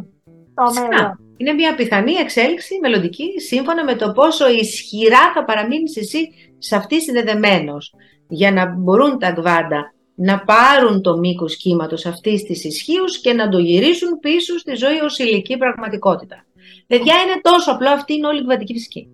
το 0.54 0.62
μέλλον. 0.80 1.18
Είναι 1.36 1.52
μια 1.52 1.74
πιθανή 1.74 2.12
εξέλιξη 2.12 2.78
μελλοντική 2.82 3.40
σύμφωνα 3.40 3.84
με 3.84 3.94
το 3.94 4.12
πόσο 4.12 4.48
ισχυρά 4.50 5.32
θα 5.34 5.44
παραμείνεις 5.44 5.96
εσύ 5.96 6.28
σε 6.58 6.76
αυτή 6.76 7.00
συνδεδεμένος. 7.00 7.94
Για 8.28 8.52
να 8.52 8.66
μπορούν 8.66 9.18
τα 9.18 9.30
γκβάντα 9.30 9.92
να 10.14 10.44
πάρουν 10.44 11.02
το 11.02 11.18
μήκος 11.18 11.56
κύματος 11.56 12.06
αυτής 12.06 12.42
της 12.42 12.64
ισχύω 12.64 13.04
και 13.22 13.32
να 13.32 13.48
το 13.48 13.58
γυρίσουν 13.58 14.18
πίσω 14.18 14.58
στη 14.58 14.74
ζωή 14.74 15.00
ως 15.00 15.18
ηλική 15.18 15.56
πραγματικότητα. 15.56 16.44
Παιδιά, 16.86 17.14
είναι 17.14 17.40
τόσο 17.40 17.72
απλό, 17.72 17.90
αυτή 17.90 18.14
είναι 18.14 18.26
όλη 18.26 18.40
η 18.40 18.44
κβαντική 18.44 18.72
φυσική. 18.72 19.08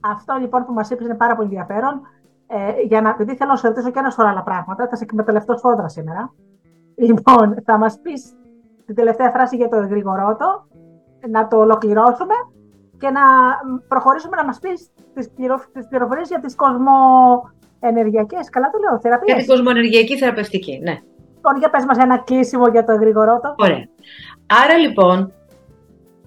Αυτό 0.00 0.36
λοιπόν 0.40 0.64
που 0.64 0.72
μας 0.72 0.90
είπες 0.90 1.04
είναι 1.04 1.16
πάρα 1.16 1.36
πολύ 1.36 1.48
ενδιαφέρον. 1.48 2.00
Ε, 2.46 2.86
για 2.88 3.00
να, 3.00 3.14
γιατί 3.16 3.36
θέλω 3.36 3.50
να 3.50 3.56
σου 3.56 3.66
ρωτήσω 3.66 3.90
και 3.90 3.98
ένα 3.98 4.10
σωρό 4.10 4.28
άλλα 4.28 4.42
πράγματα, 4.42 4.88
θα 4.88 4.96
σε 4.96 5.04
εκμεταλλευτώ 5.04 5.56
σφόδρα 5.56 5.88
σήμερα. 5.88 6.34
Λοιπόν, 6.96 7.62
θα 7.64 7.78
μας 7.78 7.98
πεις 8.02 8.32
την 8.86 8.94
τελευταία 8.94 9.30
φράση 9.30 9.56
για 9.56 9.68
το 9.68 9.76
γρηγορότο, 9.76 10.66
να 11.30 11.48
το 11.48 11.56
ολοκληρώσουμε 11.56 12.34
και 12.98 13.10
να 13.10 13.22
προχωρήσουμε 13.88 14.36
να 14.36 14.44
μας 14.44 14.58
πεις 14.58 14.90
τις 15.14 15.86
πληροφορίες 15.88 16.28
για 16.28 16.40
τις 16.40 16.54
κοσμοενεργειακές. 16.54 18.50
Καλά 18.50 18.70
το 18.70 18.78
λέω, 18.78 19.00
θεραπείες. 19.00 19.36
Για 19.36 19.44
την 19.44 19.46
κοσμοενεργειακή 19.54 20.18
θεραπευτική, 20.18 20.80
ναι. 20.82 20.98
Λοιπόν, 21.34 21.58
για 21.58 21.70
πες 21.70 21.84
μας 21.84 21.98
ένα 21.98 22.18
κλείσιμο 22.18 22.68
για 22.68 22.84
το 22.84 22.92
εγρηγορότο. 22.92 23.54
Ωραία. 23.58 23.88
Άρα 24.64 24.76
λοιπόν, 24.76 25.32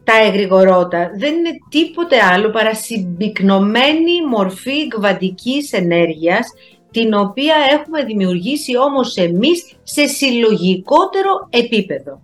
τα 0.03 0.13
εγρηγορότα 0.25 1.11
δεν 1.17 1.35
είναι 1.35 1.49
τίποτε 1.69 2.15
άλλο 2.33 2.49
παρά 2.49 2.73
συμπυκνωμένη 2.73 4.25
μορφή 4.29 4.87
κβαντικής 4.87 5.73
ενέργειας 5.73 6.53
την 6.91 7.13
οποία 7.13 7.55
έχουμε 7.71 8.03
δημιουργήσει 8.03 8.77
όμως 8.77 9.15
εμείς 9.15 9.77
σε 9.83 10.07
συλλογικότερο 10.07 11.47
επίπεδο. 11.49 12.21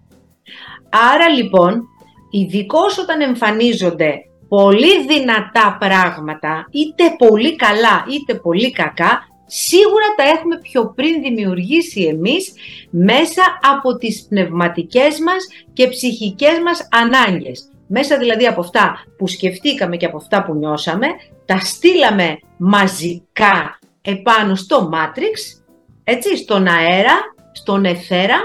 Άρα 1.13 1.29
λοιπόν, 1.29 1.87
ειδικώς 2.29 2.97
όταν 2.97 3.21
εμφανίζονται 3.21 4.13
πολύ 4.47 5.05
δυνατά 5.07 5.77
πράγματα, 5.79 6.67
είτε 6.71 7.03
πολύ 7.17 7.55
καλά 7.55 8.05
είτε 8.09 8.33
πολύ 8.33 8.71
κακά, 8.71 9.27
σίγουρα 9.45 10.05
τα 10.15 10.23
έχουμε 10.23 10.59
πιο 10.61 10.93
πριν 10.95 11.21
δημιουργήσει 11.21 12.01
εμείς 12.01 12.53
μέσα 12.89 13.41
από 13.61 13.97
τις 13.97 14.25
πνευματικές 14.29 15.19
μας 15.19 15.47
και 15.73 15.87
ψυχικές 15.87 16.59
μας 16.63 16.87
ανάγκες. 16.91 17.67
Μέσα 17.87 18.17
δηλαδή 18.17 18.45
από 18.45 18.61
αυτά 18.61 19.05
που 19.17 19.27
σκεφτήκαμε 19.27 19.97
και 19.97 20.05
από 20.05 20.17
αυτά 20.17 20.43
που 20.43 20.53
νιώσαμε, 20.53 21.07
τα 21.45 21.59
στείλαμε 21.59 22.37
μαζικά 22.57 23.79
επάνω 24.01 24.55
στο 24.55 24.89
Matrix, 24.93 25.61
έτσι, 26.03 26.37
στον 26.37 26.67
αέρα, 26.67 27.13
στον 27.51 27.85
εθέρα. 27.85 28.37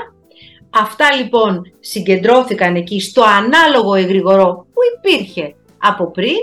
Αυτά 0.71 1.15
λοιπόν 1.15 1.63
συγκεντρώθηκαν 1.81 2.75
εκεί 2.75 3.01
στο 3.01 3.23
ανάλογο 3.23 3.95
εγρηγορό 3.95 4.67
που 4.73 4.81
υπήρχε 4.97 5.55
από 5.79 6.11
πριν 6.11 6.37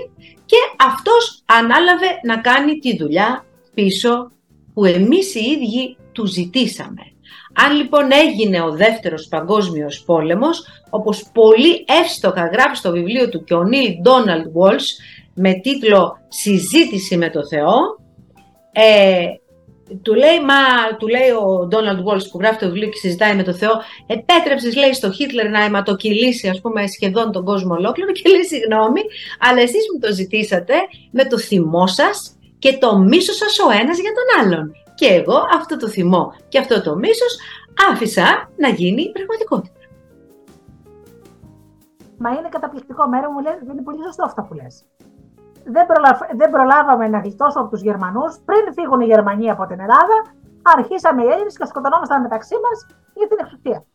και 0.45 0.57
αυτός 0.79 1.43
ανάλαβε 1.45 2.07
να 2.23 2.37
κάνει 2.37 2.77
τη 2.79 2.97
δουλειά 2.97 3.45
πίσω 3.73 4.31
που 4.73 4.85
εμείς 4.85 5.35
οι 5.35 5.39
ίδιοι 5.39 5.97
του 6.11 6.25
ζητήσαμε. 6.25 7.01
Αν 7.53 7.75
λοιπόν 7.75 8.11
έγινε 8.11 8.61
ο 8.61 8.71
δεύτερος 8.71 9.27
παγκόσμιος 9.27 10.03
πόλεμος, 10.05 10.63
όπως 10.89 11.29
πολύ 11.33 11.85
εύστοχα 12.03 12.49
γράφει 12.53 12.75
στο 12.75 12.91
βιβλίο 12.91 13.29
του 13.29 13.43
και 13.43 13.53
ο 13.53 13.63
Νίλ 13.63 14.01
Ντόναλντ 14.01 14.47
Βόλς 14.51 14.97
με 15.33 15.53
τίτλο 15.53 16.17
«Συζήτηση 16.27 17.17
με 17.17 17.29
το 17.29 17.47
Θεό», 17.47 17.75
ε, 18.71 19.25
του 20.01 20.13
λέει, 20.13 20.39
μα, 20.39 20.95
του 20.97 21.07
λέει 21.07 21.29
ο 21.29 21.65
Ντόναλντ 21.65 21.99
Βόλς 22.01 22.29
που 22.29 22.37
γράφει 22.39 22.59
το 22.59 22.65
βιβλίο 22.65 22.89
και 22.89 22.97
συζητάει 22.97 23.35
με 23.35 23.43
το 23.43 23.53
Θεό, 23.53 23.71
επέτρεψες, 24.07 24.75
λέει, 24.75 24.93
στο 24.93 25.11
Χίτλερ 25.11 25.49
να 25.49 25.63
αιματοκυλήσει, 25.63 26.47
ας 26.47 26.61
πούμε, 26.61 26.87
σχεδόν 26.87 27.31
τον 27.31 27.45
κόσμο 27.45 27.73
ολόκληρο 27.73 28.11
και 28.11 28.29
λέει, 28.29 28.43
συγγνώμη, 28.43 29.01
αλλά 29.39 29.61
εσείς 29.61 29.83
μου 29.93 29.99
το 29.99 30.13
ζητήσατε 30.13 30.73
με 31.11 31.25
το 31.25 31.37
θυμό 31.37 31.87
σας 31.87 32.37
και 32.59 32.77
το 32.77 32.97
μίσος 32.97 33.35
σας 33.35 33.59
ο 33.59 33.69
ένας 33.81 33.99
για 33.99 34.11
τον 34.17 34.45
άλλον. 34.45 34.71
Και 34.95 35.05
εγώ 35.05 35.37
αυτό 35.53 35.77
το 35.77 35.87
θυμό 35.87 36.33
και 36.47 36.59
αυτό 36.59 36.81
το 36.81 36.95
μίσος 36.95 37.37
άφησα 37.91 38.49
να 38.57 38.69
γίνει 38.69 39.11
πραγματικότητα. 39.11 39.79
Μα 42.17 42.29
είναι 42.29 42.49
καταπληκτικό 42.49 43.07
μέρο 43.07 43.31
μου, 43.31 43.39
λέει, 43.41 43.53
είναι 43.71 43.81
πολύ 43.81 44.03
σωστό 44.05 44.23
αυτά 44.23 44.43
που 44.43 44.53
λες. 44.53 44.85
Δεν, 45.73 45.85
δεν 46.37 46.49
προλάβαμε 46.49 47.07
να 47.07 47.19
γλιτώσουμε 47.19 47.61
από 47.63 47.71
τους 47.71 47.81
Γερμανούς. 47.81 48.31
Πριν 48.45 48.63
φύγουν 48.73 48.99
οι 49.01 49.05
Γερμανοί 49.05 49.49
από 49.49 49.65
την 49.65 49.79
Ελλάδα, 49.79 50.17
αρχίσαμε 50.61 51.23
οι 51.23 51.27
Έλληνες 51.33 51.57
και 51.57 51.65
σκοτωνόμασταν 51.65 52.21
μεταξύ 52.21 52.55
μας 52.63 52.77
για 53.13 53.27
την 53.27 53.37
εξουσία. 53.43 53.85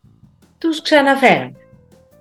Τους 0.58 0.82
ξαναφέραμε. 0.82 1.54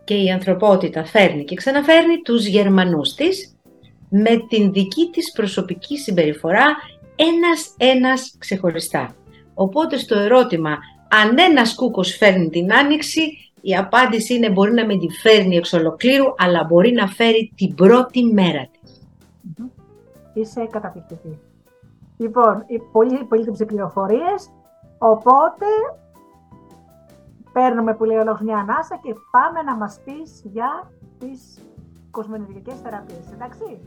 Και 0.03 0.15
η 0.15 0.29
ανθρωπότητα 0.29 1.05
φέρνει 1.05 1.43
και 1.43 1.55
ξαναφέρνει 1.55 2.21
τους 2.21 2.45
Γερμανούς 2.45 3.13
της 3.13 3.57
με 4.09 4.33
την 4.49 4.71
δική 4.71 5.09
της 5.11 5.31
προσωπική 5.31 5.97
συμπεριφορά 5.97 6.65
ένας-ένας 7.15 8.35
ξεχωριστά. 8.37 9.15
Οπότε 9.53 9.97
στο 9.97 10.19
ερώτημα 10.19 10.77
αν 11.09 11.37
ένας 11.37 11.75
κούκος 11.75 12.15
φέρνει 12.15 12.49
την 12.49 12.73
άνοιξη, 12.73 13.21
η 13.61 13.75
απάντηση 13.75 14.33
είναι 14.33 14.49
μπορεί 14.49 14.73
να 14.73 14.85
μην 14.85 14.99
τη 14.99 15.07
φέρνει 15.13 15.55
εξ 15.55 15.73
ολοκλήρου, 15.73 16.25
αλλά 16.37 16.63
μπορεί 16.63 16.91
να 16.91 17.07
φέρει 17.07 17.53
την 17.55 17.75
πρώτη 17.75 18.23
μέρα 18.23 18.69
της. 18.71 18.78
Είσαι 20.33 20.65
καταπληκτική. 20.65 21.39
Λοιπόν, 22.17 22.65
πολύ, 22.91 23.25
πολύ 23.25 23.43
πληροφορίες, 23.65 24.51
οπότε 24.97 25.65
παίρνουμε 27.53 27.95
που 27.95 28.03
λέει 28.03 28.17
ο 28.17 28.23
μια 28.41 28.57
ανάσα 28.57 28.99
και 29.01 29.15
πάμε 29.31 29.61
να 29.61 29.75
μας 29.75 29.99
πεις 30.05 30.41
για 30.43 30.91
τις 31.19 31.59
κοσμενεργικές 32.11 32.81
θεραπείες, 32.81 33.31
εντάξει; 33.31 33.79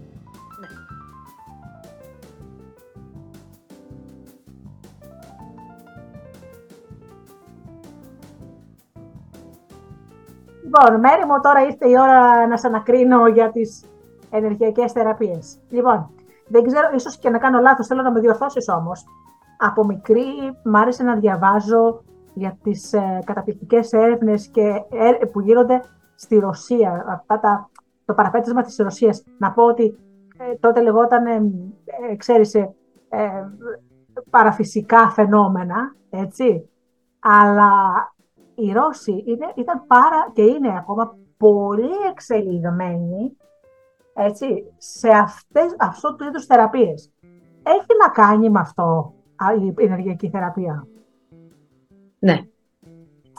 Λοιπόν, 10.62 11.00
Μέρη 11.00 11.24
μου, 11.24 11.40
τώρα 11.42 11.62
ήρθε 11.62 11.88
η 11.88 11.98
ώρα 11.98 12.46
να 12.46 12.56
σε 12.56 12.66
ανακρίνω 12.66 13.28
για 13.28 13.50
τις 13.50 13.84
ενεργειακές 14.32 14.92
θεραπείες. 14.92 15.58
Λοιπόν, 15.68 16.10
δεν 16.46 16.66
ξέρω, 16.66 16.90
ίσως 16.94 17.18
και 17.18 17.30
να 17.30 17.38
κάνω 17.38 17.60
λάθος, 17.60 17.86
θέλω 17.86 18.02
να 18.02 18.12
με 18.12 18.20
διορθώσεις 18.20 18.68
όμως. 18.68 19.04
Από 19.58 19.84
μικρή 19.84 20.24
μ' 20.64 20.76
άρεσε 20.76 21.02
να 21.02 21.16
διαβάζω 21.16 22.02
για 22.34 22.58
τις 22.62 22.92
ε, 22.92 23.18
καταπληκτικές 23.24 23.92
έρευνες 23.92 24.48
και, 24.48 24.84
ε, 24.90 25.24
που 25.24 25.40
γίνονται 25.40 25.80
στη 26.14 26.38
Ρωσία. 26.38 27.04
Αυτά 27.08 27.40
τα, 27.40 27.70
το 28.04 28.14
παραπέτασμα 28.14 28.62
της 28.62 28.76
Ρωσίας. 28.76 29.24
Να 29.38 29.52
πω 29.52 29.64
ότι 29.64 29.98
ε, 30.38 30.54
τότε 30.54 30.82
λεγόταν, 30.82 31.26
ε, 31.26 31.40
ε 32.10 32.16
ξέρεις, 32.16 32.54
ε, 32.54 32.70
παραφυσικά 34.30 35.10
φαινόμενα, 35.10 35.94
έτσι. 36.10 36.70
Αλλά 37.20 37.72
οι 38.54 38.72
Ρώσοι 38.72 39.24
είναι, 39.26 39.52
ήταν 39.54 39.86
πάρα 39.86 40.30
και 40.32 40.42
είναι 40.42 40.76
ακόμα 40.78 41.16
πολύ 41.36 41.90
εξελιγμένοι 42.10 43.36
έτσι, 44.14 44.46
σε 44.76 45.08
αυτές, 45.08 45.76
αυτό 45.78 46.14
του 46.14 46.24
είδους 46.24 46.46
θεραπείες. 46.46 47.12
Έχει 47.62 47.86
να 48.00 48.08
κάνει 48.08 48.50
με 48.50 48.60
αυτό 48.60 49.14
η 49.76 49.84
ενεργειακή 49.84 50.28
θεραπεία; 50.28 50.86
Ναι. 52.18 52.40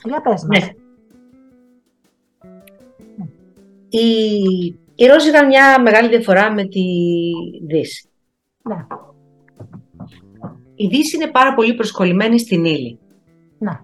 Για 0.03 0.21
πες 0.21 0.43
μας. 0.43 0.59
Ναι. 0.59 0.73
Οι, 3.89 4.05
οι 4.95 5.05
Ρώσοι 5.05 5.29
είχαν 5.29 5.47
μια 5.47 5.81
μεγάλη 5.81 6.09
διαφορά 6.09 6.53
με 6.53 6.65
τη 6.65 6.81
Δύση. 7.67 8.09
Ναι. 8.63 8.85
Η 10.75 10.87
Δύση 10.87 11.15
είναι 11.15 11.31
πάρα 11.31 11.53
πολύ 11.53 11.73
προσκολλημένη 11.73 12.39
στην 12.39 12.65
ύλη. 12.65 12.99
Ναι 13.57 13.79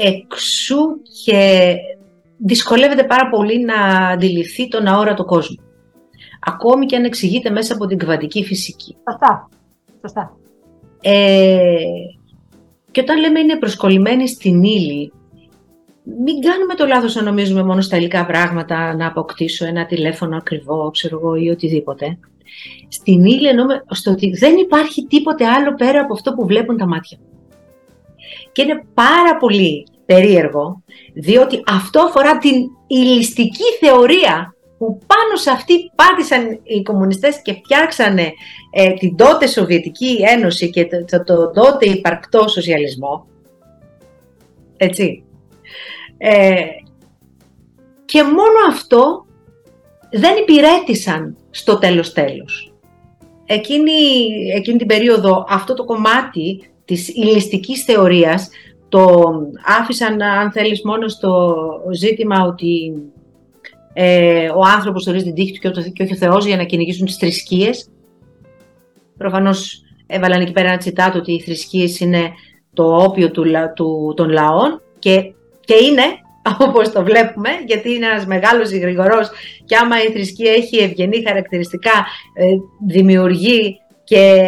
εξού 0.00 1.02
και 1.24 1.74
δυσκολεύεται 2.44 3.04
πάρα 3.04 3.28
πολύ 3.28 3.64
να 3.64 4.08
αντιληφθεί 4.08 4.68
τον 4.68 4.86
αόρατο 4.86 5.24
κόσμο. 5.24 5.62
Ακόμη 6.40 6.86
και 6.86 6.96
αν 6.96 7.04
εξηγείται 7.04 7.50
μέσα 7.50 7.74
από 7.74 7.86
την 7.86 7.98
κβαντική 7.98 8.44
φυσική. 8.44 8.96
Σωστά. 9.10 9.48
Σωστά. 10.00 10.36
Ε, 11.00 11.66
και 12.90 13.00
όταν 13.00 13.18
λέμε 13.18 13.40
είναι 13.40 13.58
προσκολλημένη 13.58 14.28
στην 14.28 14.62
ύλη, 14.62 15.12
μην 16.24 16.40
κάνουμε 16.40 16.74
το 16.74 16.86
λάθος 16.86 17.14
να 17.14 17.22
νομίζουμε 17.22 17.62
μόνο 17.62 17.80
στα 17.80 17.96
υλικά 17.96 18.26
πράγματα, 18.26 18.94
να 18.94 19.06
αποκτήσω 19.06 19.66
ένα 19.66 19.86
τηλέφωνο 19.86 20.36
ακριβό, 20.36 20.90
ξέρω 20.90 21.18
εγώ, 21.18 21.34
ή 21.34 21.48
οτιδήποτε. 21.48 22.18
Στην 22.88 23.24
ύλη 23.24 23.48
εννοούμε 23.48 23.84
στο 23.90 24.10
ότι 24.10 24.30
δεν 24.30 24.56
υπάρχει 24.56 25.06
τίποτε 25.06 25.46
άλλο 25.46 25.74
πέρα 25.74 26.00
από 26.00 26.12
αυτό 26.12 26.34
που 26.34 26.46
βλέπουν 26.46 26.76
τα 26.76 26.86
μάτια. 26.86 27.18
Και 28.52 28.62
είναι 28.62 28.84
πάρα 28.94 29.36
πολύ 29.36 29.86
περίεργο, 30.12 30.82
διότι 31.14 31.62
αυτό 31.66 32.00
αφορά 32.00 32.38
την 32.38 32.54
ηλιστική 32.86 33.64
θεωρία 33.80 34.54
που 34.78 34.98
πάνω 35.06 35.36
σε 35.36 35.50
αυτή 35.50 35.74
πάτησαν 35.94 36.60
οι 36.62 36.82
κομμουνιστές 36.82 37.42
και 37.42 37.52
φτιάξανε 37.52 38.32
ε, 38.70 38.92
την 38.92 39.16
τότε 39.16 39.46
Σοβιετική 39.46 40.18
Ένωση 40.36 40.70
και 40.70 40.86
το, 40.86 41.24
το, 41.24 41.50
τότε 41.50 41.86
υπαρκτό 41.86 42.48
σοσιαλισμό. 42.48 43.26
Έτσι. 44.76 45.24
Ε, 46.18 46.54
και 48.04 48.22
μόνο 48.22 48.58
αυτό 48.68 49.26
δεν 50.10 50.36
υπηρέτησαν 50.36 51.36
στο 51.50 51.78
τέλος 51.78 52.12
τέλος. 52.12 52.72
Εκείνη, 53.46 53.92
εκείνη 54.54 54.78
την 54.78 54.86
περίοδο 54.86 55.46
αυτό 55.48 55.74
το 55.74 55.84
κομμάτι 55.84 56.70
της 56.84 57.08
ηλιστικής 57.08 57.84
θεωρίας 57.84 58.48
το 58.90 59.32
άφησαν, 59.80 60.22
αν 60.22 60.52
θέλεις, 60.52 60.82
μόνο 60.84 61.08
στο 61.08 61.56
ζήτημα 61.92 62.42
ότι 62.42 62.92
ε, 63.92 64.48
ο 64.48 64.60
άνθρωπος 64.76 65.06
ορίζει 65.06 65.24
την 65.24 65.34
τύχη 65.34 65.58
του 65.58 65.92
και, 65.92 66.02
όχι 66.02 66.12
ο 66.12 66.16
Θεός 66.16 66.46
για 66.46 66.56
να 66.56 66.64
κυνηγήσουν 66.64 67.06
τις 67.06 67.16
θρησκείες. 67.16 67.88
Προφανώς 69.18 69.82
έβαλαν 70.06 70.40
εκεί 70.40 70.52
πέρα 70.52 70.68
ένα 70.68 70.76
τσιτάτο 70.76 71.18
ότι 71.18 71.32
οι 71.32 71.40
θρησκείες 71.40 72.00
είναι 72.00 72.30
το 72.74 72.96
όπιο 72.96 73.30
του, 73.30 73.44
του, 73.74 74.14
των 74.16 74.28
λαών 74.28 74.82
και, 74.98 75.32
και 75.60 75.74
είναι, 75.74 76.02
όπως 76.68 76.92
το 76.92 77.04
βλέπουμε, 77.04 77.48
γιατί 77.66 77.94
είναι 77.94 78.06
ένας 78.06 78.26
μεγάλος 78.26 78.70
γρηγορός 78.70 79.30
και 79.64 79.76
άμα 79.76 80.02
η 80.02 80.12
θρησκεία 80.12 80.52
έχει 80.52 80.76
ευγενή 80.76 81.22
χαρακτηριστικά, 81.26 82.06
ε, 82.34 82.44
δημιουργεί 82.86 83.80
και 84.10 84.42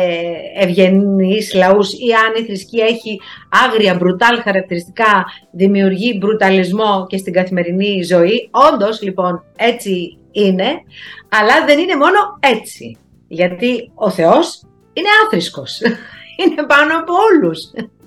ευγενείς 0.54 1.54
λαούς 1.54 1.92
ή 1.92 2.12
αν 2.12 2.42
η 2.42 2.45
θρησκεία 2.47 2.85
έχει 2.85 3.21
άγρια, 3.64 3.95
μπρουτάλ 3.95 4.42
χαρακτηριστικά, 4.42 5.25
δημιουργεί 5.50 6.16
μπρουταλισμό 6.21 7.07
και 7.09 7.16
στην 7.16 7.33
καθημερινή 7.33 8.02
ζωή. 8.02 8.50
Όντως, 8.73 9.02
λοιπόν, 9.02 9.45
έτσι 9.57 10.19
είναι, 10.31 10.83
αλλά 11.28 11.64
δεν 11.66 11.78
είναι 11.78 11.97
μόνο 11.97 12.19
έτσι. 12.40 12.97
Γιατί 13.28 13.90
ο 13.95 14.11
Θεός 14.11 14.62
είναι 14.92 15.09
άθρησκος. 15.26 15.81
είναι 16.40 16.62
πάνω 16.66 16.99
από 16.99 17.12
όλους. 17.14 17.61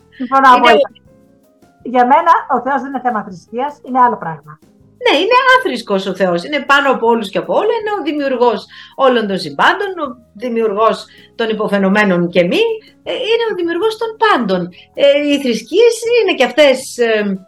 Συμφωνώ 0.10 0.50
Για 1.84 2.06
μένα 2.06 2.32
ο 2.58 2.62
Θεός 2.62 2.82
δεν 2.82 2.90
είναι 2.90 3.02
θέμα 3.02 3.24
θρησκείας, 3.24 3.82
είναι 3.88 4.00
άλλο 4.00 4.18
πράγμα. 4.18 4.60
Ναι, 5.06 5.18
είναι 5.18 5.38
άθρησκος 5.58 6.06
ο 6.06 6.16
Θεός. 6.16 6.44
Είναι 6.44 6.66
πάνω 6.72 6.92
από 6.92 7.08
όλους 7.08 7.30
και 7.30 7.38
από 7.38 7.54
όλα. 7.54 7.74
Είναι 7.80 7.94
ο 8.00 8.04
δημιουργός 8.04 8.66
όλων 8.96 9.28
των 9.28 9.38
συμπάντων, 9.38 9.92
ο 10.06 10.08
δημιουργός 10.34 11.06
των 11.36 11.50
υποφαινομένων 11.50 12.30
και 12.30 12.44
μη. 12.44 12.64
Ε, 13.04 13.14
είναι 13.14 13.46
ο 13.52 13.56
δημιουργός 13.56 13.98
των 13.98 14.10
πάντων. 14.24 14.62
Ε, 14.94 15.06
οι 15.28 15.42
θρησκείες 15.42 15.96
είναι 16.22 16.34
και 16.38 16.44
αυτές... 16.44 16.98
Ε, 16.98 17.40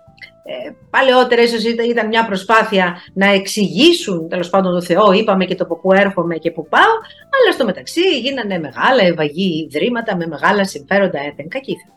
ε, 0.49 0.71
παλαιότερα 0.89 1.41
ίσως 1.41 1.63
ήταν 1.63 2.07
μια 2.07 2.25
προσπάθεια 2.25 2.97
να 3.13 3.25
εξηγήσουν 3.25 4.29
τέλος 4.29 4.49
πάντων 4.49 4.71
τον 4.71 4.83
Θεό, 4.83 5.11
είπαμε 5.11 5.45
και 5.45 5.55
το 5.55 5.63
από 5.63 5.79
πού 5.79 5.93
έρχομαι 5.93 6.35
και 6.35 6.51
πού 6.51 6.67
πάω, 6.67 6.93
αλλά 7.35 7.53
στο 7.53 7.65
μεταξύ 7.65 8.19
γίνανε 8.19 8.59
μεγάλα 8.59 9.03
ευαγή 9.03 9.67
ιδρύματα 9.69 10.15
με 10.15 10.27
μεγάλα 10.27 10.65
συμφέροντα 10.65 11.19
έθεν 11.19 11.47
κακήθεν. 11.49 11.91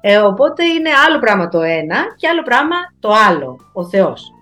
Ε, 0.00 0.16
οπότε 0.16 0.64
είναι 0.64 0.90
άλλο 1.06 1.18
πράγμα 1.18 1.48
το 1.48 1.60
ένα 1.60 1.96
και 2.16 2.28
άλλο 2.28 2.42
πράγμα 2.42 2.76
το 3.00 3.12
άλλο, 3.28 3.58
ο 3.72 3.84
Θεός. 3.88 4.35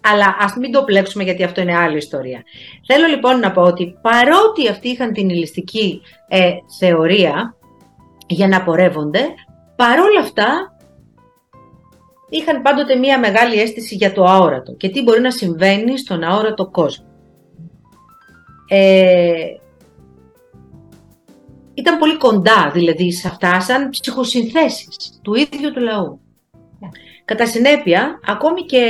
Αλλά 0.00 0.36
ας 0.40 0.54
μην 0.56 0.72
το 0.72 0.84
πλέξουμε 0.84 1.24
γιατί 1.24 1.44
αυτό 1.44 1.60
είναι 1.60 1.76
άλλη 1.76 1.96
ιστορία. 1.96 2.42
Θέλω 2.86 3.06
λοιπόν 3.06 3.38
να 3.38 3.52
πω 3.52 3.62
ότι 3.62 3.98
παρότι 4.02 4.68
αυτοί 4.68 4.88
είχαν 4.88 5.12
την 5.12 5.28
ηλιστική 5.28 6.00
ε, 6.28 6.50
θεωρία 6.78 7.56
για 8.26 8.48
να 8.48 8.62
πορεύονται, 8.62 9.20
παρόλα 9.76 10.20
αυτά 10.20 10.72
είχαν 12.28 12.62
πάντοτε 12.62 12.96
μία 12.96 13.18
μεγάλη 13.18 13.60
αίσθηση 13.60 13.94
για 13.94 14.12
το 14.12 14.24
αόρατο 14.24 14.72
και 14.72 14.88
τι 14.88 15.02
μπορεί 15.02 15.20
να 15.20 15.30
συμβαίνει 15.30 15.98
στον 15.98 16.22
αόρατο 16.22 16.70
κόσμο. 16.70 17.06
Ε, 18.68 19.32
ήταν 21.74 21.98
πολύ 21.98 22.16
κοντά 22.16 22.70
δηλαδή 22.72 23.12
σε 23.12 23.28
αυτά 23.28 23.60
σαν 23.60 23.88
ψυχοσυνθέσεις 23.88 25.20
του 25.22 25.34
ίδιου 25.34 25.72
του 25.72 25.80
λαού. 25.80 26.20
Ναι. 26.78 26.88
Κατά 27.24 27.46
συνέπεια, 27.46 28.20
ακόμη 28.26 28.62
και 28.62 28.82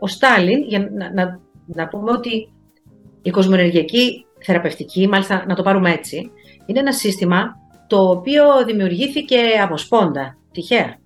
ο 0.00 0.06
Στάλιν, 0.06 0.62
για 0.62 0.90
να, 0.92 1.12
να, 1.12 1.40
να 1.66 1.88
πούμε 1.88 2.10
ότι 2.10 2.52
η 3.22 3.30
κοσμοενεργειακή 3.30 4.24
θεραπευτική, 4.38 5.08
μάλιστα 5.08 5.44
να 5.48 5.54
το 5.54 5.62
πάρουμε 5.62 5.90
έτσι, 5.92 6.30
είναι 6.66 6.78
ένα 6.78 6.92
σύστημα 6.92 7.56
το 7.86 8.08
οποίο 8.10 8.44
δημιουργήθηκε 8.66 9.38
από 9.62 9.76
σπόντα, 9.76 10.36
τυχαία. 10.52 10.98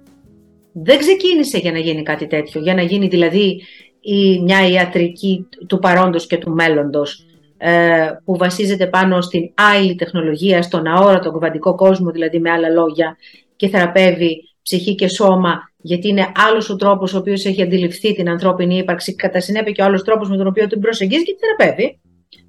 Δεν 0.72 0.98
ξεκίνησε 0.98 1.58
για 1.58 1.72
να 1.72 1.78
γίνει 1.78 2.02
κάτι 2.02 2.26
τέτοιο, 2.26 2.60
για 2.60 2.74
να 2.74 2.82
γίνει 2.82 3.06
δηλαδή 3.06 3.62
η, 4.00 4.40
μια 4.40 4.68
ιατρική 4.68 5.48
του 5.66 5.78
παρόντος 5.78 6.26
και 6.26 6.38
του 6.38 6.50
μέλλοντος 6.50 7.26
ε, 7.56 8.10
που 8.24 8.36
βασίζεται 8.36 8.86
πάνω 8.86 9.20
στην 9.20 9.50
άλλη 9.54 9.94
τεχνολογία, 9.94 10.62
στον 10.62 10.86
αόρατο 10.86 11.30
κβαντικό 11.30 11.74
κόσμο, 11.74 12.10
δηλαδή 12.10 12.38
με 12.38 12.50
άλλα 12.50 12.68
λόγια, 12.68 13.16
και 13.56 13.68
θεραπεύει 13.68 14.48
ψυχή 14.62 14.94
και 14.94 15.08
σώμα, 15.08 15.70
γιατί 15.86 16.08
είναι 16.08 16.32
άλλος 16.34 16.70
ο 16.70 16.76
τρόπος 16.76 17.14
ο 17.14 17.18
οποίος 17.18 17.44
έχει 17.44 17.62
αντιληφθεί 17.62 18.14
την 18.14 18.28
ανθρώπινη 18.28 18.76
ύπαρξη, 18.76 19.14
κατά 19.14 19.40
συνέπεια 19.40 19.72
και 19.72 19.82
ο 19.82 19.84
άλλος 19.84 20.02
τρόπος 20.02 20.28
με 20.28 20.36
τον 20.36 20.46
οποίο 20.46 20.66
την 20.66 20.80
προσεγγίζει 20.80 21.24
και 21.24 21.32
τη 21.32 21.38
θεραπεύει 21.38 22.00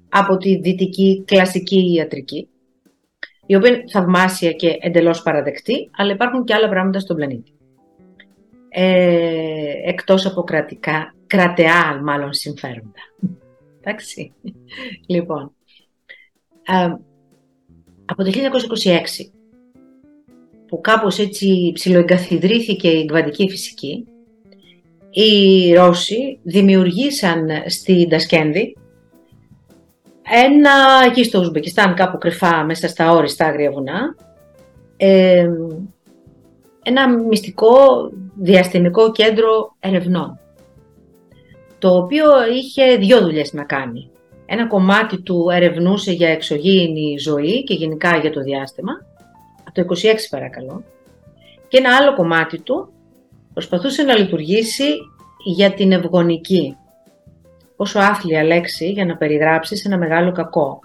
από 0.08 0.36
τη 0.36 0.56
δυτική 0.56 1.22
κλασική 1.26 1.92
ιατρική, 1.92 2.48
η 3.46 3.56
οποία 3.56 3.70
είναι 3.70 3.84
θαυμάσια 3.92 4.52
και 4.52 4.76
εντελώς 4.80 5.22
παραδεκτή, 5.22 5.90
αλλά 5.96 6.12
υπάρχουν 6.12 6.44
και 6.44 6.54
άλλα 6.54 6.68
πράγματα 6.68 6.98
στον 6.98 7.16
πλανήτη 7.16 7.56
ε, 8.68 9.72
εκτός 9.84 10.26
από 10.26 10.42
κρατικά, 10.42 11.14
κρατεά 11.26 12.00
μάλλον 12.02 12.32
συμφέροντα. 12.32 13.00
Εντάξει. 13.80 14.32
Λοιπόν, 15.06 15.54
ε, 16.62 16.96
από 18.04 18.24
το 18.24 18.30
1926 18.30 19.35
που 20.68 20.80
κάπως 20.80 21.18
έτσι 21.18 21.70
ψιλοεγκαθιδρύθηκε 21.74 22.88
η 22.88 23.04
κβαντική 23.04 23.48
φυσική, 23.48 24.06
οι 25.10 25.72
Ρώσοι 25.74 26.38
δημιουργήσαν 26.42 27.48
στη 27.66 28.06
Ντασκένδη 28.08 28.76
ένα, 30.30 30.72
εκεί 31.06 31.24
στο 31.24 31.38
Ουσμπεκιστάν, 31.38 31.94
κάπου 31.94 32.18
κρυφά 32.18 32.64
μέσα 32.64 32.88
στα 32.88 33.12
όριστα 33.12 33.46
άγρια 33.46 33.70
βουνά, 33.70 34.16
ε, 34.96 35.48
ένα 36.82 37.08
μυστικό 37.08 38.10
διαστημικό 38.34 39.12
κέντρο 39.12 39.76
ερευνών, 39.80 40.38
το 41.78 41.96
οποίο 41.96 42.24
είχε 42.56 42.96
δύο 42.96 43.20
δουλειές 43.20 43.52
να 43.52 43.64
κάνει. 43.64 44.10
Ένα 44.46 44.66
κομμάτι 44.66 45.20
του 45.20 45.48
ερευνούσε 45.52 46.12
για 46.12 46.28
εξωγήινη 46.28 47.18
ζωή 47.18 47.64
και 47.64 47.74
γενικά 47.74 48.16
για 48.16 48.30
το 48.30 48.40
διάστημα, 48.40 48.92
από 48.92 49.15
το 49.76 49.86
26 49.88 50.14
παρακαλώ, 50.30 50.84
και 51.68 51.78
ένα 51.78 51.96
άλλο 51.96 52.14
κομμάτι 52.14 52.60
του 52.60 52.92
προσπαθούσε 53.52 54.02
να 54.02 54.18
λειτουργήσει 54.18 54.84
για 55.44 55.72
την 55.72 55.92
ευγονική. 55.92 56.76
Πόσο 57.76 57.98
άθλια 57.98 58.44
λέξη 58.44 58.90
για 58.90 59.04
να 59.04 59.16
περιγράψεις 59.16 59.84
ένα 59.84 59.98
μεγάλο 59.98 60.32
κακό. 60.32 60.78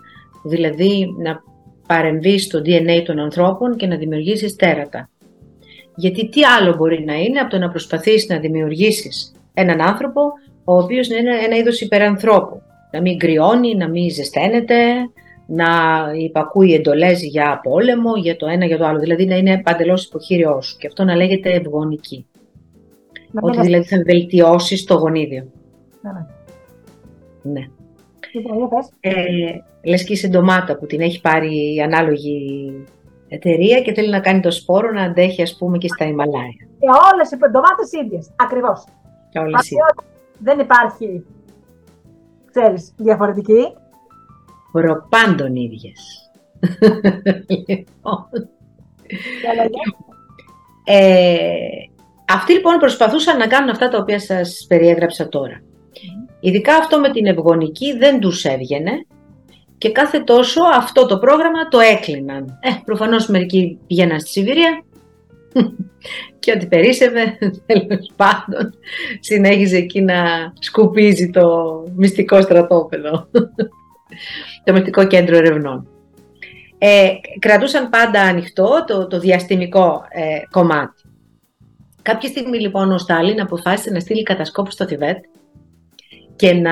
Δηλαδή 0.44 1.16
να 1.18 1.44
παρεμβείς 1.88 2.44
στο 2.44 2.60
DNA 2.60 3.04
των 3.06 3.20
ανθρώπων 3.20 3.76
και 3.76 3.88
να 3.88 3.96
δημιουργήσεις 3.96 4.56
τέρατα. 4.56 5.10
Γιατί 5.96 6.30
τι 6.30 6.44
άλλο 6.44 6.76
μπορεί 6.76 7.04
να 7.06 7.14
είναι 7.14 7.40
από 7.40 7.50
το 7.50 7.58
να 7.58 7.70
προσπαθείς 7.70 8.28
να 8.28 8.40
δημιουργήσεις 8.40 9.32
έναν 9.54 9.82
άνθρωπο 9.82 10.22
ο 10.64 10.76
οποίος 10.78 11.08
να 11.08 11.18
είναι 11.18 11.38
ένα 11.46 11.56
είδος 11.56 11.82
υπερανθρώπου. 11.82 12.62
Να 12.92 13.02
μην 13.02 13.18
κρυώνει, 13.18 13.76
να 13.76 13.90
μην 13.90 14.10
ζεσταίνεται, 14.10 14.76
να 15.54 15.68
υπακούει 16.18 16.74
εντολές 16.74 17.24
για 17.24 17.60
πόλεμο, 17.64 18.16
για 18.16 18.36
το 18.36 18.46
ένα 18.48 18.66
για 18.66 18.78
το 18.78 18.86
άλλο. 18.86 19.00
Δηλαδή 19.00 19.26
να 19.26 19.36
είναι 19.36 19.62
παντελώς 19.62 20.06
υποχείριό 20.06 20.62
σου 20.62 20.78
και 20.78 20.88
αυτό 20.88 21.04
να 21.04 21.16
λέγεται 21.16 21.52
ευγονική. 21.52 22.26
Ότι 23.42 23.62
δηλαδή 23.62 23.84
θα 23.84 24.02
βελτιώσεις 24.06 24.84
το 24.84 24.94
γονίδιο. 24.94 25.48
Ναι. 26.02 26.12
ναι. 27.52 27.68
Ε, 29.00 29.14
λες 29.84 30.04
και 30.04 30.14
η 30.14 30.16
συντομάτα 30.16 30.78
που 30.78 30.86
την 30.86 31.02
έχει 31.02 31.22
πάρει 31.22 31.74
η 31.76 31.82
ανάλογη 31.82 32.72
εταιρεία 33.28 33.82
και 33.82 33.94
θέλει 33.94 34.10
να 34.10 34.20
κάνει 34.20 34.40
το 34.40 34.52
σπόρο 34.52 34.92
να 34.92 35.02
αντέχει 35.02 35.42
ας 35.42 35.58
πούμε 35.58 35.78
και 35.78 35.88
στα 35.88 36.06
Ιμαλάια. 36.06 36.68
Και 36.80 36.88
όλες 37.14 37.32
οι 37.32 37.38
ντομάτες 37.38 37.92
ίδιες, 38.04 38.32
ακριβώς. 38.36 38.84
Και 39.30 39.40
όλες 39.40 39.70
Δεν 40.38 40.60
υπάρχει, 40.60 41.26
ξέρεις, 42.52 42.94
διαφορετική. 42.98 43.74
Προπάντων 44.72 45.56
ίδιες. 45.56 46.32
Λοιπόν. 47.48 48.28
ε, 50.84 51.46
αυτοί 52.28 52.54
λοιπόν 52.54 52.78
προσπαθούσαν 52.78 53.38
να 53.38 53.48
κάνουν 53.48 53.70
αυτά 53.70 53.90
τα 53.90 53.98
οποία 53.98 54.20
σας 54.20 54.66
περιέγραψα 54.68 55.30
τώρα. 55.30 55.62
Ειδικά 56.40 56.76
αυτό 56.76 57.00
με 57.00 57.12
την 57.12 57.26
ευγονική 57.26 57.98
δεν 57.98 58.20
τους 58.20 58.46
έβγαινε 58.46 58.92
και 59.78 59.92
κάθε 59.92 60.20
τόσο 60.20 60.62
αυτό 60.74 61.06
το 61.06 61.18
πρόγραμμα 61.18 61.68
το 61.68 61.80
έκλειναν. 61.80 62.60
Ε, 62.62 62.70
προφανώς 62.86 63.28
μερικοί 63.28 63.78
πηγαίναν 63.88 64.20
στη 64.20 64.30
Σιβηρία 64.30 64.84
και 66.40 66.52
ό,τι 66.52 66.68
περίσευε, 66.68 67.38
τέλος 67.66 68.12
πάντων, 68.16 68.74
συνέχιζε 69.20 69.78
εκεί 69.78 70.02
να 70.02 70.54
σκουπίζει 70.60 71.30
το 71.30 71.48
μυστικό 71.96 72.42
στρατόπεδο, 72.42 73.28
το 74.64 74.74
μυστικό 74.74 75.08
κέντρο 75.08 75.38
ερευνών. 75.38 75.88
Ε, 76.78 77.10
κρατούσαν 77.40 77.90
πάντα 77.90 78.22
ανοιχτό 78.22 78.84
το, 78.88 79.08
το 79.08 79.20
διαστημικό 79.20 80.04
ε, 80.10 80.42
κομμάτι. 80.52 81.04
Κάποια 82.02 82.30
στιγμή 82.30 82.60
λοιπόν 82.60 82.92
ο 82.92 82.98
Στάλιν 82.98 83.42
αποφάσισε 83.42 83.90
να 83.90 84.00
στείλει 84.00 84.24
κατασκόπους 84.24 84.74
στο 84.74 84.88
Θιβέτ 84.88 85.24
και 86.36 86.54
να 86.54 86.72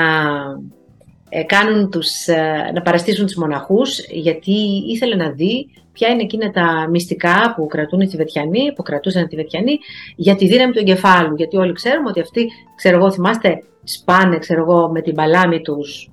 ε, 1.29 1.43
κάνουν 1.43 1.89
τους, 1.91 2.27
ε, 2.27 2.71
να 2.73 2.81
παραστήσουν 2.81 3.25
τους 3.25 3.35
μοναχούς 3.35 3.99
γιατί 4.09 4.51
ήθελε 4.87 5.15
να 5.15 5.29
δει 5.29 5.69
ποια 5.91 6.07
είναι 6.07 6.21
εκείνα 6.21 6.51
τα 6.51 6.87
μυστικά 6.89 7.53
που 7.55 7.67
κρατούν 7.67 8.01
οι 8.01 8.07
Θηβετιανοί, 8.07 8.73
που 8.75 8.83
κρατούσαν 8.83 9.23
οι 9.23 9.27
Θηβετιανοί 9.27 9.77
για 10.15 10.35
τη 10.35 10.47
δύναμη 10.47 10.71
του 10.71 10.79
εγκεφάλου. 10.79 11.35
Γιατί 11.35 11.57
όλοι 11.57 11.73
ξέρουμε 11.73 12.09
ότι 12.09 12.19
αυτοί, 12.19 12.47
ξέρω 12.75 12.97
εγώ, 12.97 13.11
θυμάστε, 13.11 13.63
σπάνε, 13.83 14.37
ξέρω 14.37 14.61
εγώ, 14.61 14.89
με 14.89 15.01
την 15.01 15.15
παλάμη 15.15 15.61
τους 15.61 16.09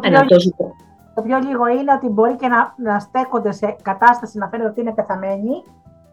το 0.00 0.08
ένα 0.08 0.24
τόσο... 0.24 0.50
Το 1.14 1.22
πιο 1.22 1.38
λίγο 1.48 1.66
είναι 1.66 1.92
ότι 1.96 2.08
μπορεί 2.08 2.36
και 2.36 2.48
να, 2.48 2.74
να 2.90 2.98
στέκονται 2.98 3.52
σε 3.52 3.76
κατάσταση 3.82 4.38
να 4.38 4.48
φαίνεται 4.48 4.68
ότι 4.68 4.80
είναι 4.80 4.92
πεθαμένοι, 4.92 5.54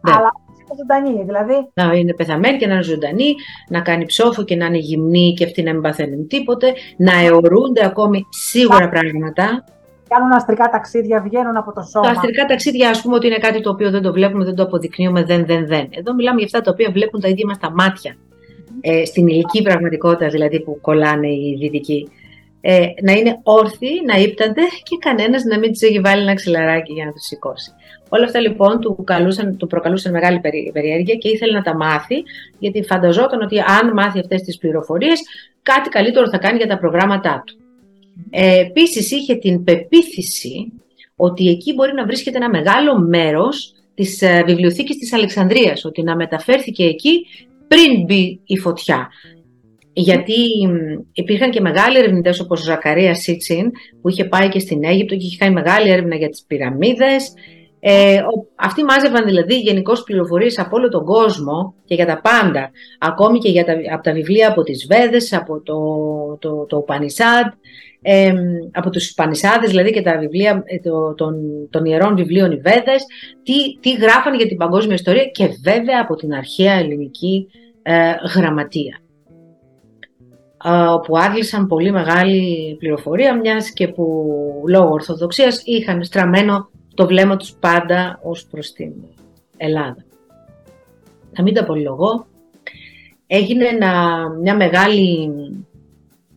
Ναι. 0.00 0.12
αλλά 0.16 0.30
είναι 0.60 0.74
ζωντανοί. 0.80 1.24
Δηλαδή, 1.24 1.70
Να 1.74 1.92
είναι 1.92 2.14
πεθαμένη 2.14 2.56
και 2.58 2.66
να 2.66 2.74
είναι 2.74 2.82
ζωντανή, 2.82 3.34
να 3.68 3.80
κάνει 3.80 4.04
ψόφο 4.04 4.42
και 4.44 4.56
να 4.56 4.66
είναι 4.66 4.78
γυμνή 4.78 5.34
και 5.36 5.44
αυτοί 5.44 5.62
να 5.62 5.72
μην 5.72 5.82
παθαίνουν 5.82 6.26
τίποτε, 6.26 6.72
να 6.96 7.12
αιωρούνται 7.20 7.84
ακόμη 7.84 8.26
σίγουρα 8.30 8.88
πράγματα. 8.88 9.64
κάνουν 10.08 10.32
αστρικά 10.32 10.68
ταξίδια, 10.68 11.20
βγαίνουν 11.20 11.56
από 11.56 11.72
το 11.72 11.82
σώμα. 11.82 12.06
Τα 12.06 12.12
αστρικά 12.12 12.44
ταξίδια, 12.44 12.90
ας 12.90 13.02
πούμε, 13.02 13.14
ότι 13.14 13.26
είναι 13.26 13.38
κάτι 13.38 13.60
το 13.60 13.70
οποίο 13.70 13.90
δεν 13.90 14.02
το 14.02 14.12
βλέπουμε, 14.12 14.44
δεν 14.44 14.54
το 14.54 14.62
αποδεικνύουμε, 14.62 15.24
δεν, 15.24 15.46
δεν, 15.46 15.66
δεν. 15.66 15.88
Εδώ 15.90 16.14
μιλάμε 16.14 16.36
για 16.38 16.46
αυτά 16.46 16.60
τα 16.60 16.70
οποία 16.70 16.90
βλέπουν 16.92 17.20
τα 17.20 17.28
ίδια 17.28 17.46
μας 17.46 17.58
τα 17.58 17.70
μάτια. 17.70 18.16
Ε, 18.80 19.04
στην 19.04 19.26
ηλική 19.28 19.62
πραγματικότητα, 19.62 20.28
δηλαδή, 20.28 20.60
που 20.60 20.78
κολλάνε 20.80 21.28
οι 21.28 21.56
δυτικοί. 21.60 22.08
Ε, 22.60 22.86
να 23.02 23.12
είναι 23.12 23.40
όρθιοι, 23.42 23.90
να 24.06 24.16
ύπτανται 24.16 24.62
και 24.82 24.96
κανένας 25.00 25.44
να 25.44 25.58
μην 25.58 25.72
τους 25.72 25.80
έχει 25.80 26.00
βάλει 26.00 26.22
ένα 26.22 26.34
ξυλαράκι 26.34 26.92
για 26.92 27.04
να 27.04 27.12
τους 27.12 27.22
σηκώσει. 27.22 27.72
Όλα 28.08 28.24
αυτά 28.24 28.40
λοιπόν 28.40 28.80
του, 28.80 29.04
καλούσαν, 29.04 29.56
του 29.56 29.66
προκαλούσαν 29.66 30.12
μεγάλη 30.12 30.40
περι- 30.40 30.72
περιέργεια 30.72 31.14
και 31.14 31.28
ήθελε 31.28 31.52
να 31.52 31.62
τα 31.62 31.76
μάθει, 31.76 32.22
γιατί 32.58 32.82
φανταζόταν 32.82 33.42
ότι 33.42 33.58
αν 33.58 33.92
μάθει 33.92 34.18
αυτές 34.18 34.42
τις 34.42 34.58
πληροφορίες, 34.58 35.20
κάτι 35.62 35.88
καλύτερο 35.88 36.28
θα 36.28 36.38
κάνει 36.38 36.56
για 36.56 36.66
τα 36.66 36.78
προγράμματά 36.78 37.42
του. 37.46 37.54
Ε, 38.30 38.60
Επίσης, 38.60 39.10
είχε 39.10 39.34
την 39.34 39.64
πεποίθηση 39.64 40.72
ότι 41.16 41.48
εκεί 41.48 41.74
μπορεί 41.74 41.92
να 41.92 42.04
βρίσκεται 42.06 42.36
ένα 42.36 42.50
μεγάλο 42.50 42.98
μέρος 42.98 43.74
της 43.94 44.22
ε, 44.22 44.42
βιβλιοθήκης 44.46 44.96
της 44.96 45.12
Αλεξανδρίας, 45.12 45.84
ότι 45.84 46.02
να 46.02 46.16
μεταφέρθηκε 46.16 46.84
εκεί 46.84 47.26
πριν 47.68 48.04
μπει 48.04 48.40
η 48.46 48.58
φωτιά. 48.58 49.08
Γιατί 49.92 50.66
μ, 50.68 51.00
υπήρχαν 51.12 51.50
και 51.50 51.60
μεγάλοι 51.60 51.98
ερευνητές 51.98 52.40
όπως 52.40 52.60
ο 52.60 52.64
Ζακαρία 52.64 53.14
Σίτσιν 53.14 53.70
που 54.02 54.08
είχε 54.08 54.24
πάει 54.24 54.48
και 54.48 54.58
στην 54.58 54.84
Αίγυπτο 54.84 55.16
και 55.16 55.24
είχε 55.26 55.36
κάνει 55.36 55.54
μεγάλη 55.54 55.90
έρευνα 55.90 56.16
για 56.16 56.28
τις 56.28 56.44
πυραμίδες. 56.46 57.32
Ε, 57.82 58.14
ο- 58.16 58.46
αυτοί 58.54 58.84
μάζευαν 58.84 59.24
δηλαδή 59.24 59.58
γενικώς 59.58 60.02
πληροφορίες 60.02 60.58
από 60.58 60.76
όλο 60.76 60.88
τον 60.88 61.04
κόσμο 61.04 61.74
και 61.84 61.94
για 61.94 62.06
τα 62.06 62.20
πάντα. 62.20 62.70
Ακόμη 62.98 63.38
και 63.38 63.48
για 63.50 63.64
τα, 63.64 63.72
από 63.92 64.02
τα 64.02 64.12
βιβλία 64.12 64.48
από 64.48 64.62
τις 64.62 64.86
Βέδες, 64.90 65.32
από 65.32 65.60
το, 65.60 65.76
το, 66.40 66.66
το 66.66 66.84
Upanishad, 66.88 67.52
ε, 68.02 68.32
από 68.72 68.90
τους 68.90 69.12
Πανισάδες, 69.14 69.70
δηλαδή 69.70 69.90
και 69.92 70.02
τα 70.02 70.18
βιβλία 70.18 70.62
ε, 70.66 70.78
το- 70.78 71.14
των, 71.14 71.34
των 71.70 71.84
ιερών 71.84 72.16
βιβλίων 72.16 72.50
οι 72.52 72.56
Βέδες, 72.56 73.04
τι, 73.42 73.78
τι 73.80 73.90
γράφαν 73.92 74.34
για 74.34 74.46
την 74.46 74.56
παγκόσμια 74.56 74.94
ιστορία 74.94 75.24
και 75.24 75.46
βέβαια 75.62 76.00
από 76.02 76.14
την 76.14 76.32
αρχαία 76.34 76.72
ελληνική 76.72 77.46
ε, 77.82 78.12
γραμματεία 78.36 79.00
ε, 80.64 80.70
όπου 80.70 81.18
άδλησαν 81.18 81.66
πολύ 81.66 81.90
μεγάλη 81.92 82.74
πληροφορία 82.78 83.36
μιας 83.36 83.70
και 83.70 83.88
που 83.88 84.04
λόγω 84.68 84.90
Ορθοδοξίας 84.92 85.62
είχαν 85.64 86.04
στραμμένο 86.04 86.70
το 86.94 87.06
βλέμμα 87.06 87.36
τους 87.36 87.52
πάντα 87.60 88.20
ως 88.22 88.46
προς 88.50 88.72
την 88.72 88.92
Ελλάδα. 89.56 90.04
Να 91.36 91.42
μην 91.42 91.54
τα 91.54 91.64
πολυλογώ, 91.64 92.26
έγινε 93.26 93.64
ένα- 93.64 94.28
μια 94.42 94.56
μεγάλη 94.56 95.30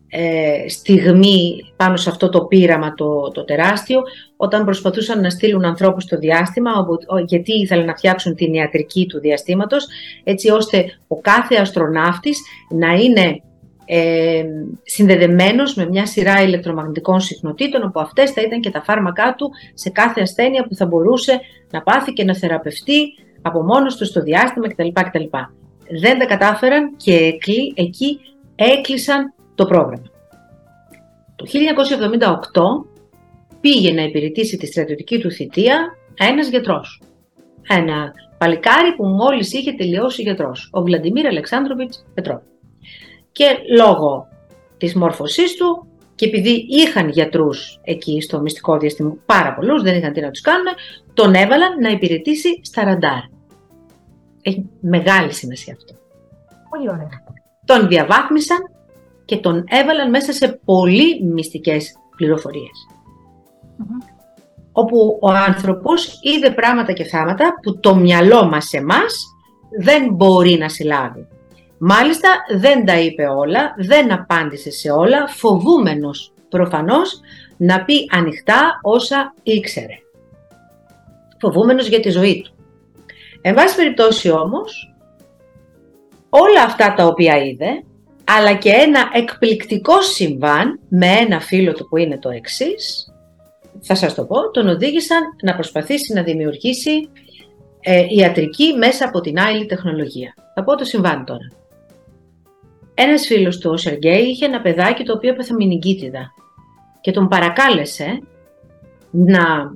ε, 0.08 0.68
στιγμή 0.68 1.72
πάνω 1.76 1.96
σε 1.96 2.10
αυτό 2.10 2.28
το 2.28 2.44
πείραμα 2.44 2.94
το, 2.94 3.30
το 3.30 3.44
τεράστιο 3.44 4.02
όταν 4.36 4.64
προσπαθούσαν 4.64 5.20
να 5.20 5.30
στείλουν 5.30 5.64
ανθρώπους 5.64 6.02
στο 6.02 6.18
διάστημα 6.18 6.70
όπου- 6.78 6.98
ο- 7.06 7.18
γιατί 7.18 7.52
ήθελαν 7.52 7.84
να 7.84 7.94
φτιάξουν 7.96 8.34
την 8.34 8.54
ιατρική 8.54 9.06
του 9.06 9.20
διαστήματος 9.20 9.86
έτσι 10.24 10.50
ώστε 10.50 10.84
ο 11.08 11.20
κάθε 11.20 11.56
αστροναύτης 11.56 12.40
να 12.70 12.92
είναι 12.92 13.42
ε, 13.84 14.44
συνδεδεμένος 14.82 15.74
με 15.74 15.86
μια 15.88 16.06
σειρά 16.06 16.42
ηλεκτρομαγνητικών 16.42 17.20
συχνοτήτων 17.20 17.82
όπου 17.82 18.00
αυτές 18.00 18.30
θα 18.30 18.42
ήταν 18.42 18.60
και 18.60 18.70
τα 18.70 18.82
φάρμακά 18.82 19.34
του 19.34 19.50
σε 19.74 19.90
κάθε 19.90 20.20
ασθένεια 20.20 20.66
που 20.66 20.74
θα 20.74 20.86
μπορούσε 20.86 21.40
να 21.70 21.82
πάθει 21.82 22.12
και 22.12 22.24
να 22.24 22.34
θεραπευτεί 22.34 23.00
από 23.42 23.62
μόνος 23.62 23.96
του 23.96 24.04
στο 24.04 24.22
διάστημα 24.22 24.68
κτλ. 24.68 24.88
κτλ. 24.92 25.24
Δεν 26.00 26.18
τα 26.18 26.26
κατάφεραν 26.26 26.96
και 26.96 27.14
εκλεί- 27.14 27.78
εκεί 27.78 28.20
έκλεισαν 28.54 29.34
το 29.54 29.64
πρόγραμμα. 29.64 30.10
Το 31.36 31.44
1978 31.46 32.86
πήγε 33.60 33.92
να 33.92 34.02
υπηρετήσει 34.02 34.56
τη 34.56 34.66
στρατιωτική 34.66 35.18
του 35.18 35.30
θητεία 35.30 35.96
ένας 36.18 36.48
γιατρός. 36.48 37.02
Ένα 37.68 38.12
παλικάρι 38.38 38.94
που 38.96 39.06
μόλις 39.06 39.52
είχε 39.52 39.72
τελειώσει 39.72 40.22
γιατρός, 40.22 40.68
ο 40.72 40.82
Βλαντιμίρ 40.82 41.26
Αλεξάνδροβιτς 41.26 42.04
Πετρόβ. 42.14 42.40
Και 43.34 43.44
λόγω 43.76 44.28
της 44.78 44.94
μόρφωσής 44.94 45.56
του 45.56 45.86
και 46.14 46.26
επειδή 46.26 46.66
είχαν 46.68 47.08
γιατρούς 47.08 47.80
εκεί 47.84 48.20
στο 48.20 48.40
μυστικό 48.40 48.78
διαστήμα 48.78 49.16
πάρα 49.26 49.54
πολλούς, 49.54 49.82
δεν 49.82 49.96
είχαν 49.96 50.12
τι 50.12 50.20
να 50.20 50.30
τους 50.30 50.40
κάνουν, 50.40 50.66
τον 51.14 51.34
έβαλαν 51.34 51.78
να 51.80 51.88
υπηρετήσει 51.88 52.60
στα 52.62 52.84
ραντάρ. 52.84 53.22
Έχει 54.42 54.64
μεγάλη 54.80 55.32
σημασία 55.32 55.74
αυτό 55.76 55.94
Πολύ 56.70 56.88
ωραία. 56.88 57.08
τον 57.64 57.88
διαβάθμισαν 57.88 58.58
και 59.24 59.36
τον 59.36 59.64
έβαλαν 59.68 60.10
μέσα 60.10 60.32
σε 60.32 60.60
πολύ 60.64 61.24
μυστικές 61.24 61.92
πληροφορίες. 62.16 62.86
Μμμ. 63.76 63.98
Όπου 64.72 65.18
ο 65.20 65.30
άνθρωπος 65.30 66.18
είδε 66.22 66.50
πράγματα 66.50 66.92
και 66.92 67.04
θάματα 67.04 67.54
που 67.62 67.80
το 67.80 67.94
μυαλό 67.94 68.44
μας 68.44 68.72
εμάς 68.72 69.24
δεν 69.80 70.14
μπορεί 70.14 70.56
να 70.58 70.68
συλλάβει. 70.68 71.26
Μάλιστα 71.86 72.28
δεν 72.56 72.84
τα 72.84 73.00
είπε 73.00 73.26
όλα, 73.26 73.74
δεν 73.76 74.12
απάντησε 74.12 74.70
σε 74.70 74.90
όλα, 74.90 75.26
φοβούμενος 75.28 76.32
προφανώς 76.48 77.20
να 77.56 77.84
πει 77.84 77.94
ανοιχτά 78.10 78.78
όσα 78.82 79.34
ήξερε. 79.42 79.98
Φοβούμενος 81.40 81.88
για 81.88 82.00
τη 82.00 82.10
ζωή 82.10 82.42
του. 82.42 82.54
Εν 83.40 83.54
πάση 83.54 83.76
περιπτώσει 83.76 84.30
όμως, 84.30 84.94
όλα 86.28 86.62
αυτά 86.62 86.94
τα 86.94 87.06
οποία 87.06 87.36
είδε, 87.36 87.82
αλλά 88.24 88.54
και 88.54 88.70
ένα 88.70 89.10
εκπληκτικό 89.12 90.02
συμβάν 90.02 90.80
με 90.88 91.06
ένα 91.06 91.40
φίλο 91.40 91.72
του 91.72 91.88
που 91.88 91.96
είναι 91.96 92.18
το 92.18 92.30
εξής, 92.30 93.12
θα 93.80 93.94
σας 93.94 94.14
το 94.14 94.24
πω, 94.24 94.50
τον 94.50 94.68
οδήγησαν 94.68 95.22
να 95.42 95.54
προσπαθήσει 95.54 96.12
να 96.12 96.22
δημιουργήσει 96.22 97.08
ε, 97.80 98.06
ιατρική 98.08 98.74
μέσα 98.78 99.04
από 99.04 99.20
την 99.20 99.38
άλλη 99.38 99.66
τεχνολογία. 99.66 100.34
Θα 100.54 100.64
πω 100.64 100.76
το 100.76 100.84
συμβάν 100.84 101.24
τώρα. 101.24 101.63
Ένας 102.94 103.26
φίλος 103.26 103.58
του, 103.58 103.70
ο 103.70 103.76
Σεργέη, 103.76 104.22
είχε 104.22 104.44
ένα 104.44 104.60
παιδάκι 104.60 105.04
το 105.04 105.12
οποίο 105.12 105.30
έπαθε 105.30 105.54
μηνυγκίτιδα 105.54 106.32
και 107.00 107.10
τον 107.10 107.28
παρακάλεσε 107.28 108.22
να 109.10 109.74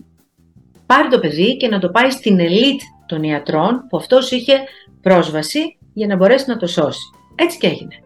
πάρει 0.87 1.09
το 1.09 1.19
παιδί 1.19 1.57
και 1.57 1.69
να 1.69 1.79
το 1.79 1.89
πάει 1.89 2.11
στην 2.11 2.41
ελίτ 2.41 2.81
των 3.07 3.23
ιατρών 3.23 3.87
που 3.89 3.97
αυτός 3.97 4.31
είχε 4.31 4.53
πρόσβαση 5.01 5.79
για 5.93 6.07
να 6.07 6.17
μπορέσει 6.17 6.45
να 6.49 6.57
το 6.57 6.67
σώσει. 6.67 7.11
Έτσι 7.35 7.59
και 7.59 7.67
έγινε. 7.67 8.03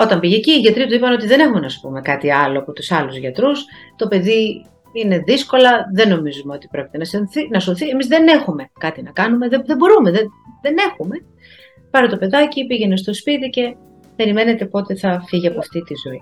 Όταν 0.00 0.20
πήγε 0.20 0.36
εκεί, 0.36 0.50
οι 0.50 0.58
γιατροί 0.58 0.86
του 0.86 0.94
είπαν 0.94 1.12
ότι 1.12 1.26
δεν 1.26 1.40
έχουμε 1.40 1.60
να 1.60 1.68
σου 1.68 1.80
πούμε 1.80 2.00
κάτι 2.00 2.32
άλλο 2.32 2.58
από 2.58 2.72
τους 2.72 2.90
άλλους 2.90 3.16
γιατρούς. 3.16 3.64
Το 3.96 4.08
παιδί 4.08 4.66
είναι 4.92 5.18
δύσκολα, 5.18 5.90
δεν 5.92 6.08
νομίζουμε 6.08 6.54
ότι 6.54 6.68
πρόκειται 6.70 6.98
να, 6.98 7.04
σωθεί, 7.04 7.48
να 7.50 7.60
σωθεί. 7.60 7.88
Εμείς 7.88 8.06
δεν 8.06 8.28
έχουμε 8.28 8.70
κάτι 8.78 9.02
να 9.02 9.10
κάνουμε, 9.10 9.48
δεν, 9.48 9.62
δεν 9.66 9.76
μπορούμε, 9.76 10.10
δεν, 10.10 10.26
δεν 10.62 10.76
έχουμε. 10.90 11.16
Πάρε 11.90 12.06
το 12.06 12.16
παιδάκι, 12.16 12.66
πήγαινε 12.66 12.96
στο 12.96 13.14
σπίτι 13.14 13.48
και 13.48 13.76
περιμένετε 14.16 14.66
πότε 14.66 14.96
θα 14.96 15.22
φύγει 15.26 15.46
από 15.46 15.58
αυτή 15.58 15.82
τη 15.82 15.94
ζωή. 16.06 16.20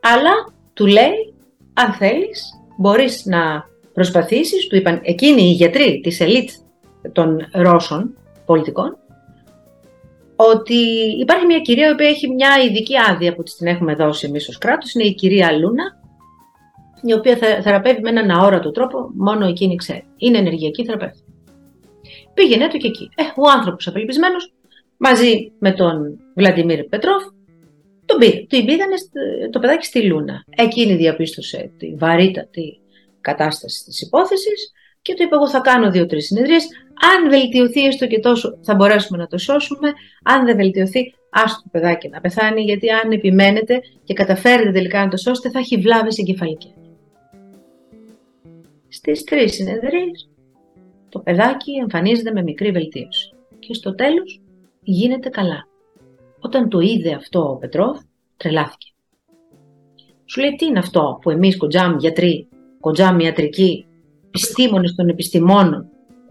Αλλά 0.00 0.30
του 0.72 0.86
λέει, 0.86 1.34
αν 1.74 1.92
θέλεις, 1.92 2.50
μπορείς 2.76 3.24
να 3.24 3.68
προσπαθήσεις, 3.92 4.66
του 4.66 4.76
είπαν 4.76 5.00
εκείνοι 5.02 5.42
οι 5.42 5.52
γιατροί 5.52 6.00
της 6.00 6.20
ελίτ 6.20 6.50
των 7.12 7.48
Ρώσων 7.52 8.16
πολιτικών, 8.46 8.96
ότι 10.36 10.78
υπάρχει 11.20 11.46
μια 11.46 11.58
κυρία 11.58 11.88
η 11.88 11.92
οποία 11.92 12.08
έχει 12.08 12.28
μια 12.28 12.50
ειδική 12.64 12.94
άδεια 13.10 13.34
που 13.34 13.42
της 13.42 13.56
την 13.56 13.66
έχουμε 13.66 13.94
δώσει 13.94 14.26
εμείς 14.26 14.48
ως 14.48 14.58
κράτος, 14.58 14.94
είναι 14.94 15.04
η 15.04 15.14
κυρία 15.14 15.52
Λούνα, 15.52 15.98
η 17.02 17.12
οποία 17.12 17.36
θα 17.36 17.62
θεραπεύει 17.62 18.00
με 18.00 18.08
έναν 18.08 18.30
αόρατο 18.30 18.70
τρόπο, 18.70 19.10
μόνο 19.16 19.46
εκείνη 19.46 19.76
ξέρει. 19.76 20.04
Είναι 20.16 20.38
ενεργειακή 20.38 20.84
θεραπεύτη. 20.84 21.22
Πήγαινε 22.34 22.68
το 22.68 22.76
και 22.76 22.86
εκεί. 22.86 23.10
Ε, 23.14 23.22
ο 23.22 23.50
άνθρωπος 23.50 23.86
απελπισμένος, 23.86 24.52
μαζί 24.96 25.52
με 25.58 25.72
τον 25.72 26.18
Βλαντιμίρ 26.34 26.84
Πετρόφ, 26.84 27.22
τον 28.04 28.18
πήγε. 28.18 28.46
Την 28.48 28.64
πήγανε 28.64 28.94
το 29.50 29.58
παιδάκι 29.58 29.84
στη 29.84 30.02
Λούνα. 30.02 30.44
Εκείνη 30.56 30.94
διαπίστωσε 30.94 31.70
τη 31.78 31.94
βαρύτατη 31.94 32.80
κατάσταση 33.20 33.84
της 33.84 34.00
υπόθεσης 34.00 34.72
και 35.02 35.14
του 35.14 35.22
είπε 35.22 35.34
εγώ 35.34 35.48
θα 35.48 35.60
κάνω 35.60 35.90
δύο-τρεις 35.90 36.26
συνεδρίες. 36.26 36.66
Αν 37.14 37.30
βελτιωθεί 37.30 37.86
έστω 37.86 38.06
και 38.06 38.18
τόσο 38.18 38.58
θα 38.62 38.74
μπορέσουμε 38.74 39.18
να 39.18 39.26
το 39.26 39.38
σώσουμε. 39.38 39.92
Αν 40.24 40.44
δεν 40.44 40.56
βελτιωθεί 40.56 41.14
άστο 41.30 41.62
το 41.62 41.68
παιδάκι 41.72 42.08
να 42.08 42.20
πεθάνει 42.20 42.62
γιατί 42.62 42.90
αν 42.90 43.10
επιμένετε 43.10 43.80
και 44.04 44.14
καταφέρετε 44.14 44.70
τελικά 44.70 45.04
να 45.04 45.08
το 45.08 45.16
σώσετε 45.16 45.50
θα 45.50 45.58
έχει 45.58 45.76
βλάβες 45.76 46.18
εγκεφαλικές. 46.18 46.72
Στις 48.88 49.24
τρεις 49.24 49.54
συνεδρίες 49.54 50.29
το 51.10 51.18
παιδάκι 51.18 51.72
εμφανίζεται 51.72 52.32
με 52.32 52.42
μικρή 52.42 52.70
βελτίωση 52.70 53.34
και 53.58 53.74
στο 53.74 53.94
τέλος 53.94 54.40
γίνεται 54.82 55.28
καλά. 55.28 55.68
Όταν 56.40 56.68
το 56.68 56.80
είδε 56.80 57.14
αυτό 57.14 57.50
ο 57.50 57.56
Πετρόφ, 57.56 57.98
τρελάθηκε. 58.36 58.92
Σου 60.24 60.40
λέει 60.40 60.54
τι 60.54 60.66
είναι 60.66 60.78
αυτό 60.78 61.18
που 61.22 61.30
εμείς 61.30 61.56
κοντζάμι 61.56 61.96
γιατροί, 61.98 62.48
κοντζάμι 62.80 63.24
ιατρικοί, 63.24 63.86
επιστήμονες 64.26 64.94
των 64.94 65.08
επιστημόνων, 65.08 65.88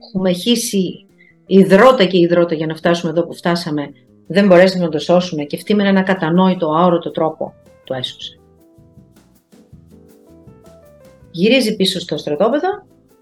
έχουμε 0.07 0.31
χύσει 0.31 1.05
υδρότα 1.45 2.05
και 2.05 2.17
υδρότα 2.17 2.55
για 2.55 2.65
να 2.65 2.75
φτάσουμε 2.75 3.11
εδώ 3.11 3.25
που 3.25 3.33
φτάσαμε, 3.33 3.89
δεν 4.27 4.47
μπορέσαμε 4.47 4.83
να 4.83 4.89
το 4.89 4.99
σώσουμε 4.99 5.43
και 5.43 5.55
αυτή 5.55 5.75
με 5.75 5.87
ένα 5.87 6.01
κατανόητο, 6.01 6.67
αόρατο 6.67 7.11
τρόπο 7.11 7.53
το 7.83 7.93
έσωσε. 7.93 8.39
Γυρίζει 11.31 11.75
πίσω 11.75 11.99
στο 11.99 12.17
στρατόπεδο 12.17 12.67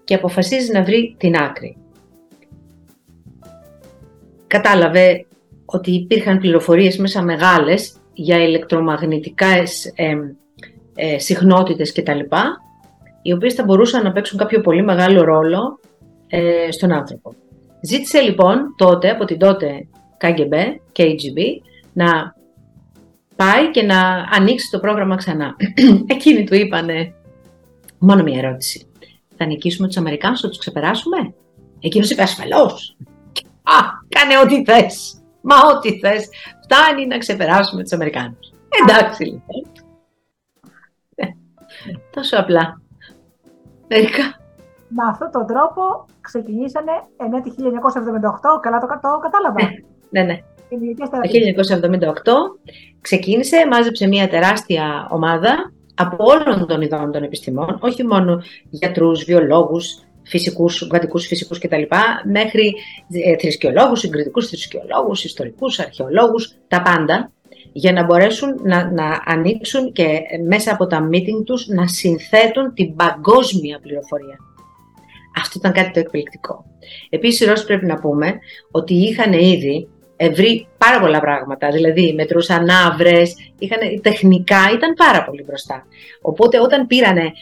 και 0.08 0.14
αποφασίζεις 0.14 0.68
να 0.68 0.82
βρει 0.82 1.14
την 1.18 1.36
άκρη. 1.36 1.76
Κατάλαβε 4.46 5.26
ότι 5.64 5.90
υπήρχαν 5.90 6.38
πληροφορίες 6.38 6.96
μέσα 6.96 7.22
μεγάλες 7.22 7.96
για 8.12 8.42
ηλεκτρομαγνητικά 8.42 9.46
ε, 9.94 10.14
ε, 10.94 11.18
συχνότητες 11.18 11.92
κτλ. 11.92 12.18
οι 13.22 13.32
οποίες 13.32 13.54
θα 13.54 13.64
μπορούσαν 13.64 14.02
να 14.02 14.12
παίξουν 14.12 14.38
κάποιο 14.38 14.60
πολύ 14.60 14.82
μεγάλο 14.82 15.24
ρόλο 15.24 15.80
ε, 16.28 16.70
στον 16.70 16.92
άνθρωπο. 16.92 17.34
Ζήτησε 17.80 18.20
λοιπόν 18.20 18.74
τότε 18.76 19.10
από 19.10 19.24
την 19.24 19.38
τότε 19.38 19.86
KGB, 20.20 20.54
KGB 20.96 21.38
να 21.92 22.34
πάει 23.36 23.70
και 23.70 23.82
να 23.82 24.28
ανοίξει 24.30 24.70
το 24.70 24.78
πρόγραμμα 24.78 25.16
ξανά. 25.16 25.56
Εκείνοι 26.14 26.44
του 26.44 26.54
είπανε 26.54 27.14
μόνο 27.98 28.22
μια 28.22 28.38
ερώτηση. 28.38 28.88
Θα 29.38 29.46
νικήσουμε 29.46 29.86
τους 29.86 29.96
Αμερικάνους, 29.96 30.40
θα 30.40 30.48
τους 30.48 30.58
ξεπεράσουμε; 30.58 31.34
Εκείνος 31.80 32.10
είπε 32.10 32.22
ασφαλώς. 32.22 32.96
Α, 33.62 33.78
κάνε 34.08 34.38
ό,τι 34.38 34.64
θες. 34.64 35.22
Μα 35.40 35.56
ό,τι 35.74 35.98
θες. 35.98 36.28
Φτάνει 36.62 37.06
να 37.06 37.18
ξεπεράσουμε 37.18 37.82
τους 37.82 37.92
Αμερικάνους. 37.92 38.52
Εντάξει 38.82 39.24
λοιπόν. 39.24 39.66
Ε, 41.14 41.26
τόσο 42.10 42.38
απλά. 42.38 42.80
Μερικά. 43.88 44.22
Με 44.88 45.04
αυτόν 45.10 45.30
τον 45.30 45.46
τρόπο 45.46 46.06
ξεκινήσανε 46.20 46.92
ενώ 47.16 47.42
το 47.42 47.54
1978, 48.58 48.60
καλά 48.60 48.78
το, 48.78 48.86
το 48.86 49.18
κατάλαβα. 49.18 49.62
Ναι, 49.62 50.22
ναι. 50.22 50.22
ναι. 50.22 50.42
Το 50.68 50.76
1978 52.56 52.70
ξεκίνησε, 53.00 53.66
μάζεψε 53.70 54.06
μια 54.06 54.28
τεράστια 54.28 55.08
ομάδα 55.10 55.72
από 55.98 56.16
όλων 56.18 56.66
των 56.66 56.80
ειδών 56.80 57.12
των 57.12 57.22
επιστημών, 57.22 57.78
όχι 57.80 58.04
μόνο 58.04 58.42
γιατρούς, 58.70 59.24
βιολόγους, 59.24 59.98
φυσικούς, 60.22 60.86
κρατικούς 60.88 61.26
φυσικούς 61.26 61.58
κτλ. 61.58 61.82
μέχρι 62.32 62.74
ε, 63.10 63.36
θρησκεολόγους, 63.36 63.98
συγκριτικούς 63.98 64.48
θρησκεολόγους, 64.48 65.24
ιστορικούς, 65.24 65.78
αρχαιολόγους, 65.78 66.54
τα 66.68 66.82
πάντα, 66.82 67.32
για 67.72 67.92
να 67.92 68.04
μπορέσουν 68.04 68.60
να, 68.62 68.90
να 68.90 69.22
ανοίξουν 69.24 69.92
και 69.92 70.20
μέσα 70.46 70.72
από 70.72 70.86
τα 70.86 71.08
meeting 71.12 71.44
τους 71.44 71.66
να 71.66 71.86
συνθέτουν 71.86 72.74
την 72.74 72.96
παγκόσμια 72.96 73.78
πληροφορία. 73.82 74.36
Αυτό 75.36 75.58
ήταν 75.58 75.72
κάτι 75.72 75.90
το 75.90 76.00
εκπληκτικό. 76.00 76.64
Επίσης, 77.10 77.40
οι 77.40 77.44
Ρώσοι 77.44 77.66
πρέπει 77.66 77.86
να 77.86 78.00
πούμε 78.00 78.38
ότι 78.70 78.94
είχαν 78.94 79.32
ήδη 79.32 79.88
βρει 80.34 80.66
πάρα 80.78 81.00
πολλά 81.00 81.20
πράγματα. 81.20 81.68
Δηλαδή, 81.68 82.12
μετρούσαν 82.16 82.68
άβρε, 82.86 83.22
τεχνικά 84.02 84.70
ήταν 84.74 84.94
πάρα 84.94 85.24
πολύ 85.24 85.42
μπροστά. 85.46 85.86
Οπότε, 86.20 86.60
όταν 86.60 86.86
πήρανε 86.86 87.32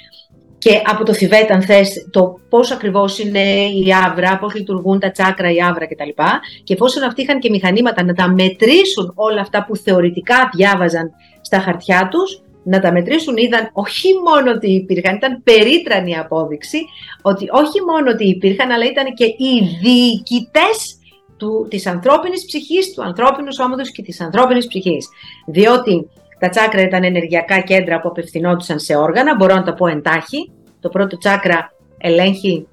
και 0.59 0.83
από 0.87 1.05
το 1.05 1.13
Θιβέτ, 1.13 1.51
αν 1.51 1.63
θες, 1.63 2.09
το 2.11 2.41
πώς 2.49 2.71
ακριβώς 2.71 3.19
είναι 3.19 3.43
η 3.65 3.87
άβρα, 4.07 4.39
πώς 4.39 4.55
λειτουργούν 4.55 4.99
τα 4.99 5.11
τσάκρα, 5.11 5.53
η 5.53 5.63
άβρα 5.63 5.87
κτλ. 5.87 6.23
Και 6.65 6.75
εφόσον 6.75 7.03
αυτοί 7.03 7.23
είχαν 7.23 7.39
και 7.39 7.51
μηχανήματα 7.51 8.05
να 8.05 8.15
τα 8.15 8.29
μετρήσουν 8.29 9.13
όλα 9.15 9.41
αυτά 9.41 9.65
που 9.65 9.77
θεωρητικά 9.77 10.51
διάβαζαν 10.55 11.11
στα 11.41 11.59
χαρτιά 11.59 12.09
τους, 12.11 12.41
να 12.63 12.81
τα 12.81 12.93
μετρήσουν 12.93 13.37
είδαν 13.37 13.71
όχι 13.73 14.09
μόνο 14.29 14.51
ότι 14.51 14.71
υπήρχαν, 14.73 15.17
ήταν 15.17 15.43
περίτρανη 15.43 16.19
απόδειξη 16.19 16.79
ότι 17.23 17.47
όχι 17.51 17.81
μόνο 17.91 18.11
ότι 18.11 18.29
υπήρχαν, 18.29 18.71
αλλά 18.71 18.85
ήταν 18.85 19.15
και 19.15 19.25
οι 19.25 19.53
διοικητές 19.83 20.99
του, 21.37 21.67
της 21.71 21.87
ανθρώπινης 21.87 22.45
ψυχής, 22.45 22.95
του 22.95 23.03
ανθρώπινου 23.03 23.53
σώματος 23.53 23.91
και 23.91 24.03
της 24.03 24.21
ανθρώπινης 24.21 24.67
ψυχής. 24.67 25.09
Διότι 25.47 26.09
τα 26.39 26.49
τσάκρα 26.49 26.83
ήταν 26.83 27.05
ενεργειακά 27.05 27.61
κέντρα 27.61 28.01
που 28.01 28.09
απευθυνόντουσαν 28.09 28.79
σε 28.79 28.97
όργανα, 28.97 29.37
μπορώ 29.37 29.55
να 29.55 29.63
τα 29.63 29.75
πω 29.75 29.87
εντάχει. 29.87 30.53
Το 30.81 30.89
πρώτο 30.89 31.19
τσάκρα 31.19 31.73
ελέγχει... 31.99 32.69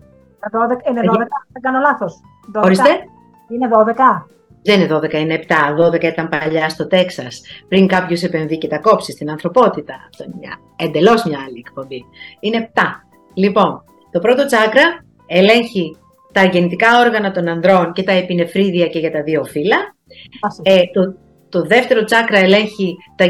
Είναι 0.89 1.02
12, 1.12 1.15
δεν 1.52 1.62
κάνω 1.62 1.80
λάθος. 1.80 2.13
Ορίστε. 2.63 2.89
Είναι 3.49 3.69
12. 3.71 4.26
Δεν 4.63 4.82
είναι 4.82 4.95
12, 4.95 5.13
είναι 5.13 5.39
7. 5.47 5.54
12 5.88 6.04
ήταν 6.04 6.30
παλιά 6.30 6.69
στο 6.69 6.88
Τέξας. 6.88 7.41
Πριν 7.67 7.88
κάποιος 7.88 8.23
επενδύει 8.23 8.58
και 8.58 8.67
τα 8.67 8.80
κόψει 8.80 9.12
στην 9.12 9.30
ανθρωπότητα. 9.30 9.93
Αυτό 10.10 10.23
είναι 10.23 10.34
μια, 10.39 10.60
εντελώς 10.76 11.23
μια 11.23 11.39
άλλη 11.47 11.63
εκπομπή. 11.65 12.06
Είναι 12.39 12.71
7. 12.73 12.82
Λοιπόν, 13.34 13.84
το 14.12 14.19
πρώτο 14.19 14.45
τσάκρα 14.45 15.06
ελέγχει 15.28 15.97
τα 16.34 16.43
γεννητικά 16.43 17.00
όργανα 17.00 17.32
των 17.32 17.48
ανδρών 17.48 17.93
και 17.93 18.04
τα 18.04 18.12
επινεφρίδια 18.12 18.88
και 18.88 19.00
για 19.00 19.12
τα 19.12 19.24
δύο 19.24 19.43
φύλλα. 19.43 19.78
Ε, 20.63 20.82
το, 20.93 21.15
το 21.50 21.62
δεύτερο 21.62 22.04
τσάκρα 22.04 22.39
ελέγχει 22.39 22.96
τα, 23.15 23.26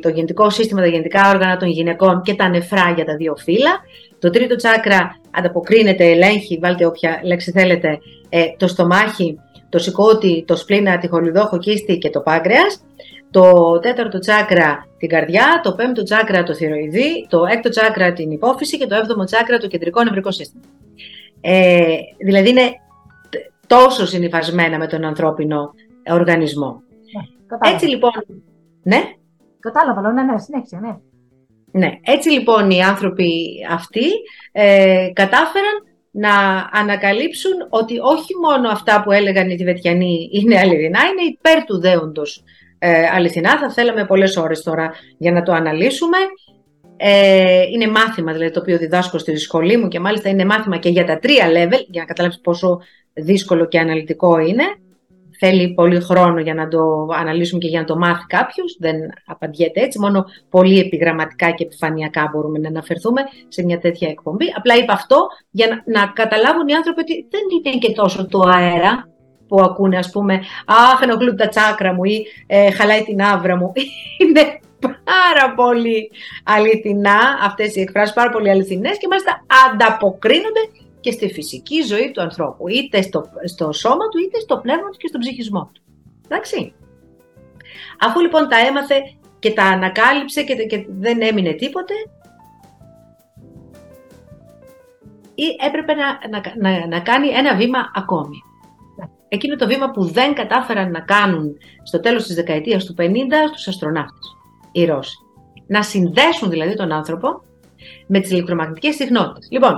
το 0.00 0.08
γεννητικό 0.08 0.50
σύστημα, 0.50 0.80
τα 0.80 0.86
γεννητικά 0.86 1.30
όργανα 1.30 1.56
των 1.56 1.68
γυναικών 1.68 2.22
και 2.22 2.34
τα 2.34 2.48
νεφρά 2.48 2.92
για 2.96 3.04
τα 3.04 3.16
δύο 3.16 3.36
φύλλα. 3.36 3.70
Το 4.18 4.30
τρίτο 4.30 4.56
τσάκρα 4.56 5.20
ανταποκρίνεται, 5.30 6.04
ελέγχει, 6.04 6.58
βάλτε 6.62 6.86
όποια 6.86 7.20
λέξη 7.24 7.50
θέλετε, 7.50 7.98
ε, 8.28 8.44
το 8.56 8.66
στομάχι, 8.66 9.38
το 9.68 9.78
σηκώτη, 9.78 10.44
το 10.46 10.56
σπλήνα, 10.56 10.98
τη 10.98 11.08
χολιδόχο 11.08 11.58
κίστη 11.58 11.98
και 11.98 12.10
το 12.10 12.20
πάγκρεας. 12.20 12.80
Το 13.30 13.78
τέταρτο 13.78 14.18
τσάκρα 14.18 14.86
την 14.98 15.08
καρδιά, 15.08 15.60
το 15.62 15.72
πέμπτο 15.72 16.02
τσάκρα 16.02 16.42
το 16.42 16.54
θηροειδή, 16.54 17.26
το 17.28 17.44
έκτο 17.50 17.68
τσάκρα 17.68 18.12
την 18.12 18.30
υπόφυση 18.30 18.78
και 18.78 18.86
το 18.86 18.94
έβδομο 18.94 19.24
τσάκρα 19.24 19.58
το 19.58 19.66
κεντρικό 19.66 20.02
νευρικό 20.02 20.30
σύστημα. 20.30 20.62
Ε, 21.46 21.96
δηλαδή 22.24 22.48
είναι 22.48 22.72
τόσο 23.66 24.06
συνειφασμένα 24.06 24.78
με 24.78 24.86
τον 24.86 25.04
ανθρώπινο 25.04 25.70
οργανισμό. 26.10 26.82
Ναι, 27.12 27.70
Έτσι 27.72 27.86
λοιπόν, 27.86 28.12
ναι. 28.82 29.02
Κατάλαβα, 29.60 30.12
ναι, 30.12 30.22
ναι, 30.22 30.38
συνέχισε, 30.38 30.78
ναι. 30.80 30.96
Ναι, 31.70 31.98
έτσι 32.02 32.30
λοιπόν 32.30 32.70
οι 32.70 32.82
άνθρωποι 32.82 33.30
αυτοί 33.70 34.06
ε, 34.52 35.10
κατάφεραν 35.12 35.82
να 36.10 36.32
ανακαλύψουν 36.72 37.52
ότι 37.68 37.98
όχι 37.98 38.34
μόνο 38.42 38.68
αυτά 38.68 39.02
που 39.02 39.12
έλεγαν 39.12 39.50
οι 39.50 39.56
Τιβετιανοί 39.56 40.28
είναι 40.32 40.58
αληθινά, 40.58 41.00
είναι 41.00 41.28
υπέρ 41.28 41.64
του 41.64 41.80
δέοντος 41.80 42.44
ε, 42.78 43.06
αληθινά. 43.06 43.58
Θα 43.58 43.70
θέλαμε 43.70 44.04
πολλές 44.04 44.36
ώρες 44.36 44.62
τώρα 44.62 44.92
για 45.18 45.32
να 45.32 45.42
το 45.42 45.52
αναλύσουμε. 45.52 46.16
Ε, 47.06 47.62
είναι 47.72 47.86
μάθημα 47.86 48.32
δηλαδή 48.32 48.50
το 48.50 48.60
οποίο 48.60 48.78
διδάσκω 48.78 49.18
στη 49.18 49.36
σχολή 49.36 49.76
μου 49.76 49.88
και 49.88 50.00
μάλιστα 50.00 50.28
είναι 50.28 50.44
μάθημα 50.44 50.76
και 50.76 50.88
για 50.88 51.04
τα 51.04 51.18
τρία 51.18 51.46
level, 51.48 51.84
για 51.88 52.00
να 52.00 52.04
καταλάβεις 52.04 52.40
πόσο 52.40 52.80
δύσκολο 53.12 53.66
και 53.66 53.78
αναλυτικό 53.78 54.38
είναι. 54.38 54.62
Θέλει 55.38 55.74
πολύ 55.74 56.00
χρόνο 56.00 56.40
για 56.40 56.54
να 56.54 56.68
το 56.68 57.08
αναλύσουμε 57.18 57.60
και 57.60 57.68
για 57.68 57.80
να 57.80 57.86
το 57.86 57.96
μάθει 57.96 58.24
κάποιος. 58.26 58.76
Δεν 58.80 58.96
απαντιέται 59.26 59.80
έτσι. 59.80 59.98
Μόνο 59.98 60.24
πολύ 60.50 60.78
επιγραμματικά 60.78 61.50
και 61.50 61.64
επιφανειακά 61.64 62.30
μπορούμε 62.32 62.58
να 62.58 62.68
αναφερθούμε 62.68 63.22
σε 63.48 63.64
μια 63.64 63.78
τέτοια 63.78 64.08
εκπομπή. 64.08 64.46
Απλά 64.56 64.76
είπα 64.76 64.92
αυτό 64.92 65.26
για 65.50 65.66
να, 65.66 66.00
να 66.00 66.06
καταλάβουν 66.06 66.68
οι 66.68 66.72
άνθρωποι 66.72 67.00
ότι 67.00 67.26
δεν 67.30 67.40
είναι 67.64 67.78
και 67.78 67.92
τόσο 67.92 68.26
το 68.26 68.40
αέρα 68.40 69.08
που 69.48 69.60
ακούνε, 69.60 69.98
ας 69.98 70.10
πούμε, 70.10 70.40
«Αχ, 70.66 71.02
ενοχλούν 71.02 71.36
τα 71.36 71.48
τσάκρα 71.48 71.92
μου» 71.92 72.04
ή 72.04 72.26
ε, 72.46 72.70
«Χαλάει 72.70 73.02
την 73.02 73.22
άβρα 73.22 73.56
μου». 73.56 73.72
Είναι 74.22 74.40
πάρα 74.88 75.54
πολύ 75.54 76.10
αληθινά 76.44 77.18
αυτές 77.42 77.76
οι 77.76 77.80
εκφράσεις, 77.80 78.14
πάρα 78.14 78.30
πολύ 78.30 78.50
αληθινές 78.50 78.98
και 78.98 79.06
μάλιστα 79.08 79.44
ανταποκρίνονται 79.66 80.60
και 81.00 81.10
στη 81.10 81.32
φυσική 81.32 81.82
ζωή 81.82 82.10
του 82.10 82.20
ανθρώπου, 82.20 82.68
είτε 82.68 83.02
στο, 83.02 83.24
στο 83.44 83.72
σώμα 83.72 84.08
του, 84.08 84.18
είτε 84.18 84.40
στο 84.40 84.58
πνεύμα 84.58 84.88
του 84.88 84.96
και 84.96 85.06
στον 85.06 85.20
ψυχισμό 85.20 85.70
του. 85.72 85.82
Εντάξει. 86.24 86.74
Αφού 88.00 88.20
λοιπόν 88.20 88.48
τα 88.48 88.56
έμαθε 88.58 89.00
και 89.38 89.52
τα 89.52 89.62
ανακάλυψε 89.62 90.42
και, 90.42 90.54
και 90.54 90.86
δεν 90.88 91.22
έμεινε 91.22 91.52
τίποτε, 91.52 91.94
ή 95.34 95.44
έπρεπε 95.66 95.94
να, 95.94 96.06
να, 96.60 96.86
να, 96.86 97.00
κάνει 97.00 97.28
ένα 97.28 97.56
βήμα 97.56 97.90
ακόμη. 97.94 98.36
Εκείνο 99.28 99.56
το 99.56 99.66
βήμα 99.66 99.90
που 99.90 100.04
δεν 100.04 100.34
κατάφεραν 100.34 100.90
να 100.90 101.00
κάνουν 101.00 101.56
στο 101.82 102.00
τέλος 102.00 102.26
της 102.26 102.34
δεκαετίας 102.34 102.84
του 102.84 102.94
50 102.98 103.02
στους 103.52 103.68
αστροναύτες 103.68 104.36
οι 104.74 104.84
Ρώσοι. 104.84 105.16
Να 105.66 105.82
συνδέσουν 105.82 106.50
δηλαδή 106.50 106.74
τον 106.74 106.92
άνθρωπο 106.92 107.28
με 108.06 108.20
τις 108.20 108.30
ηλεκτρομαγνητικές 108.30 108.94
συχνότητες. 108.94 109.48
Λοιπόν, 109.50 109.76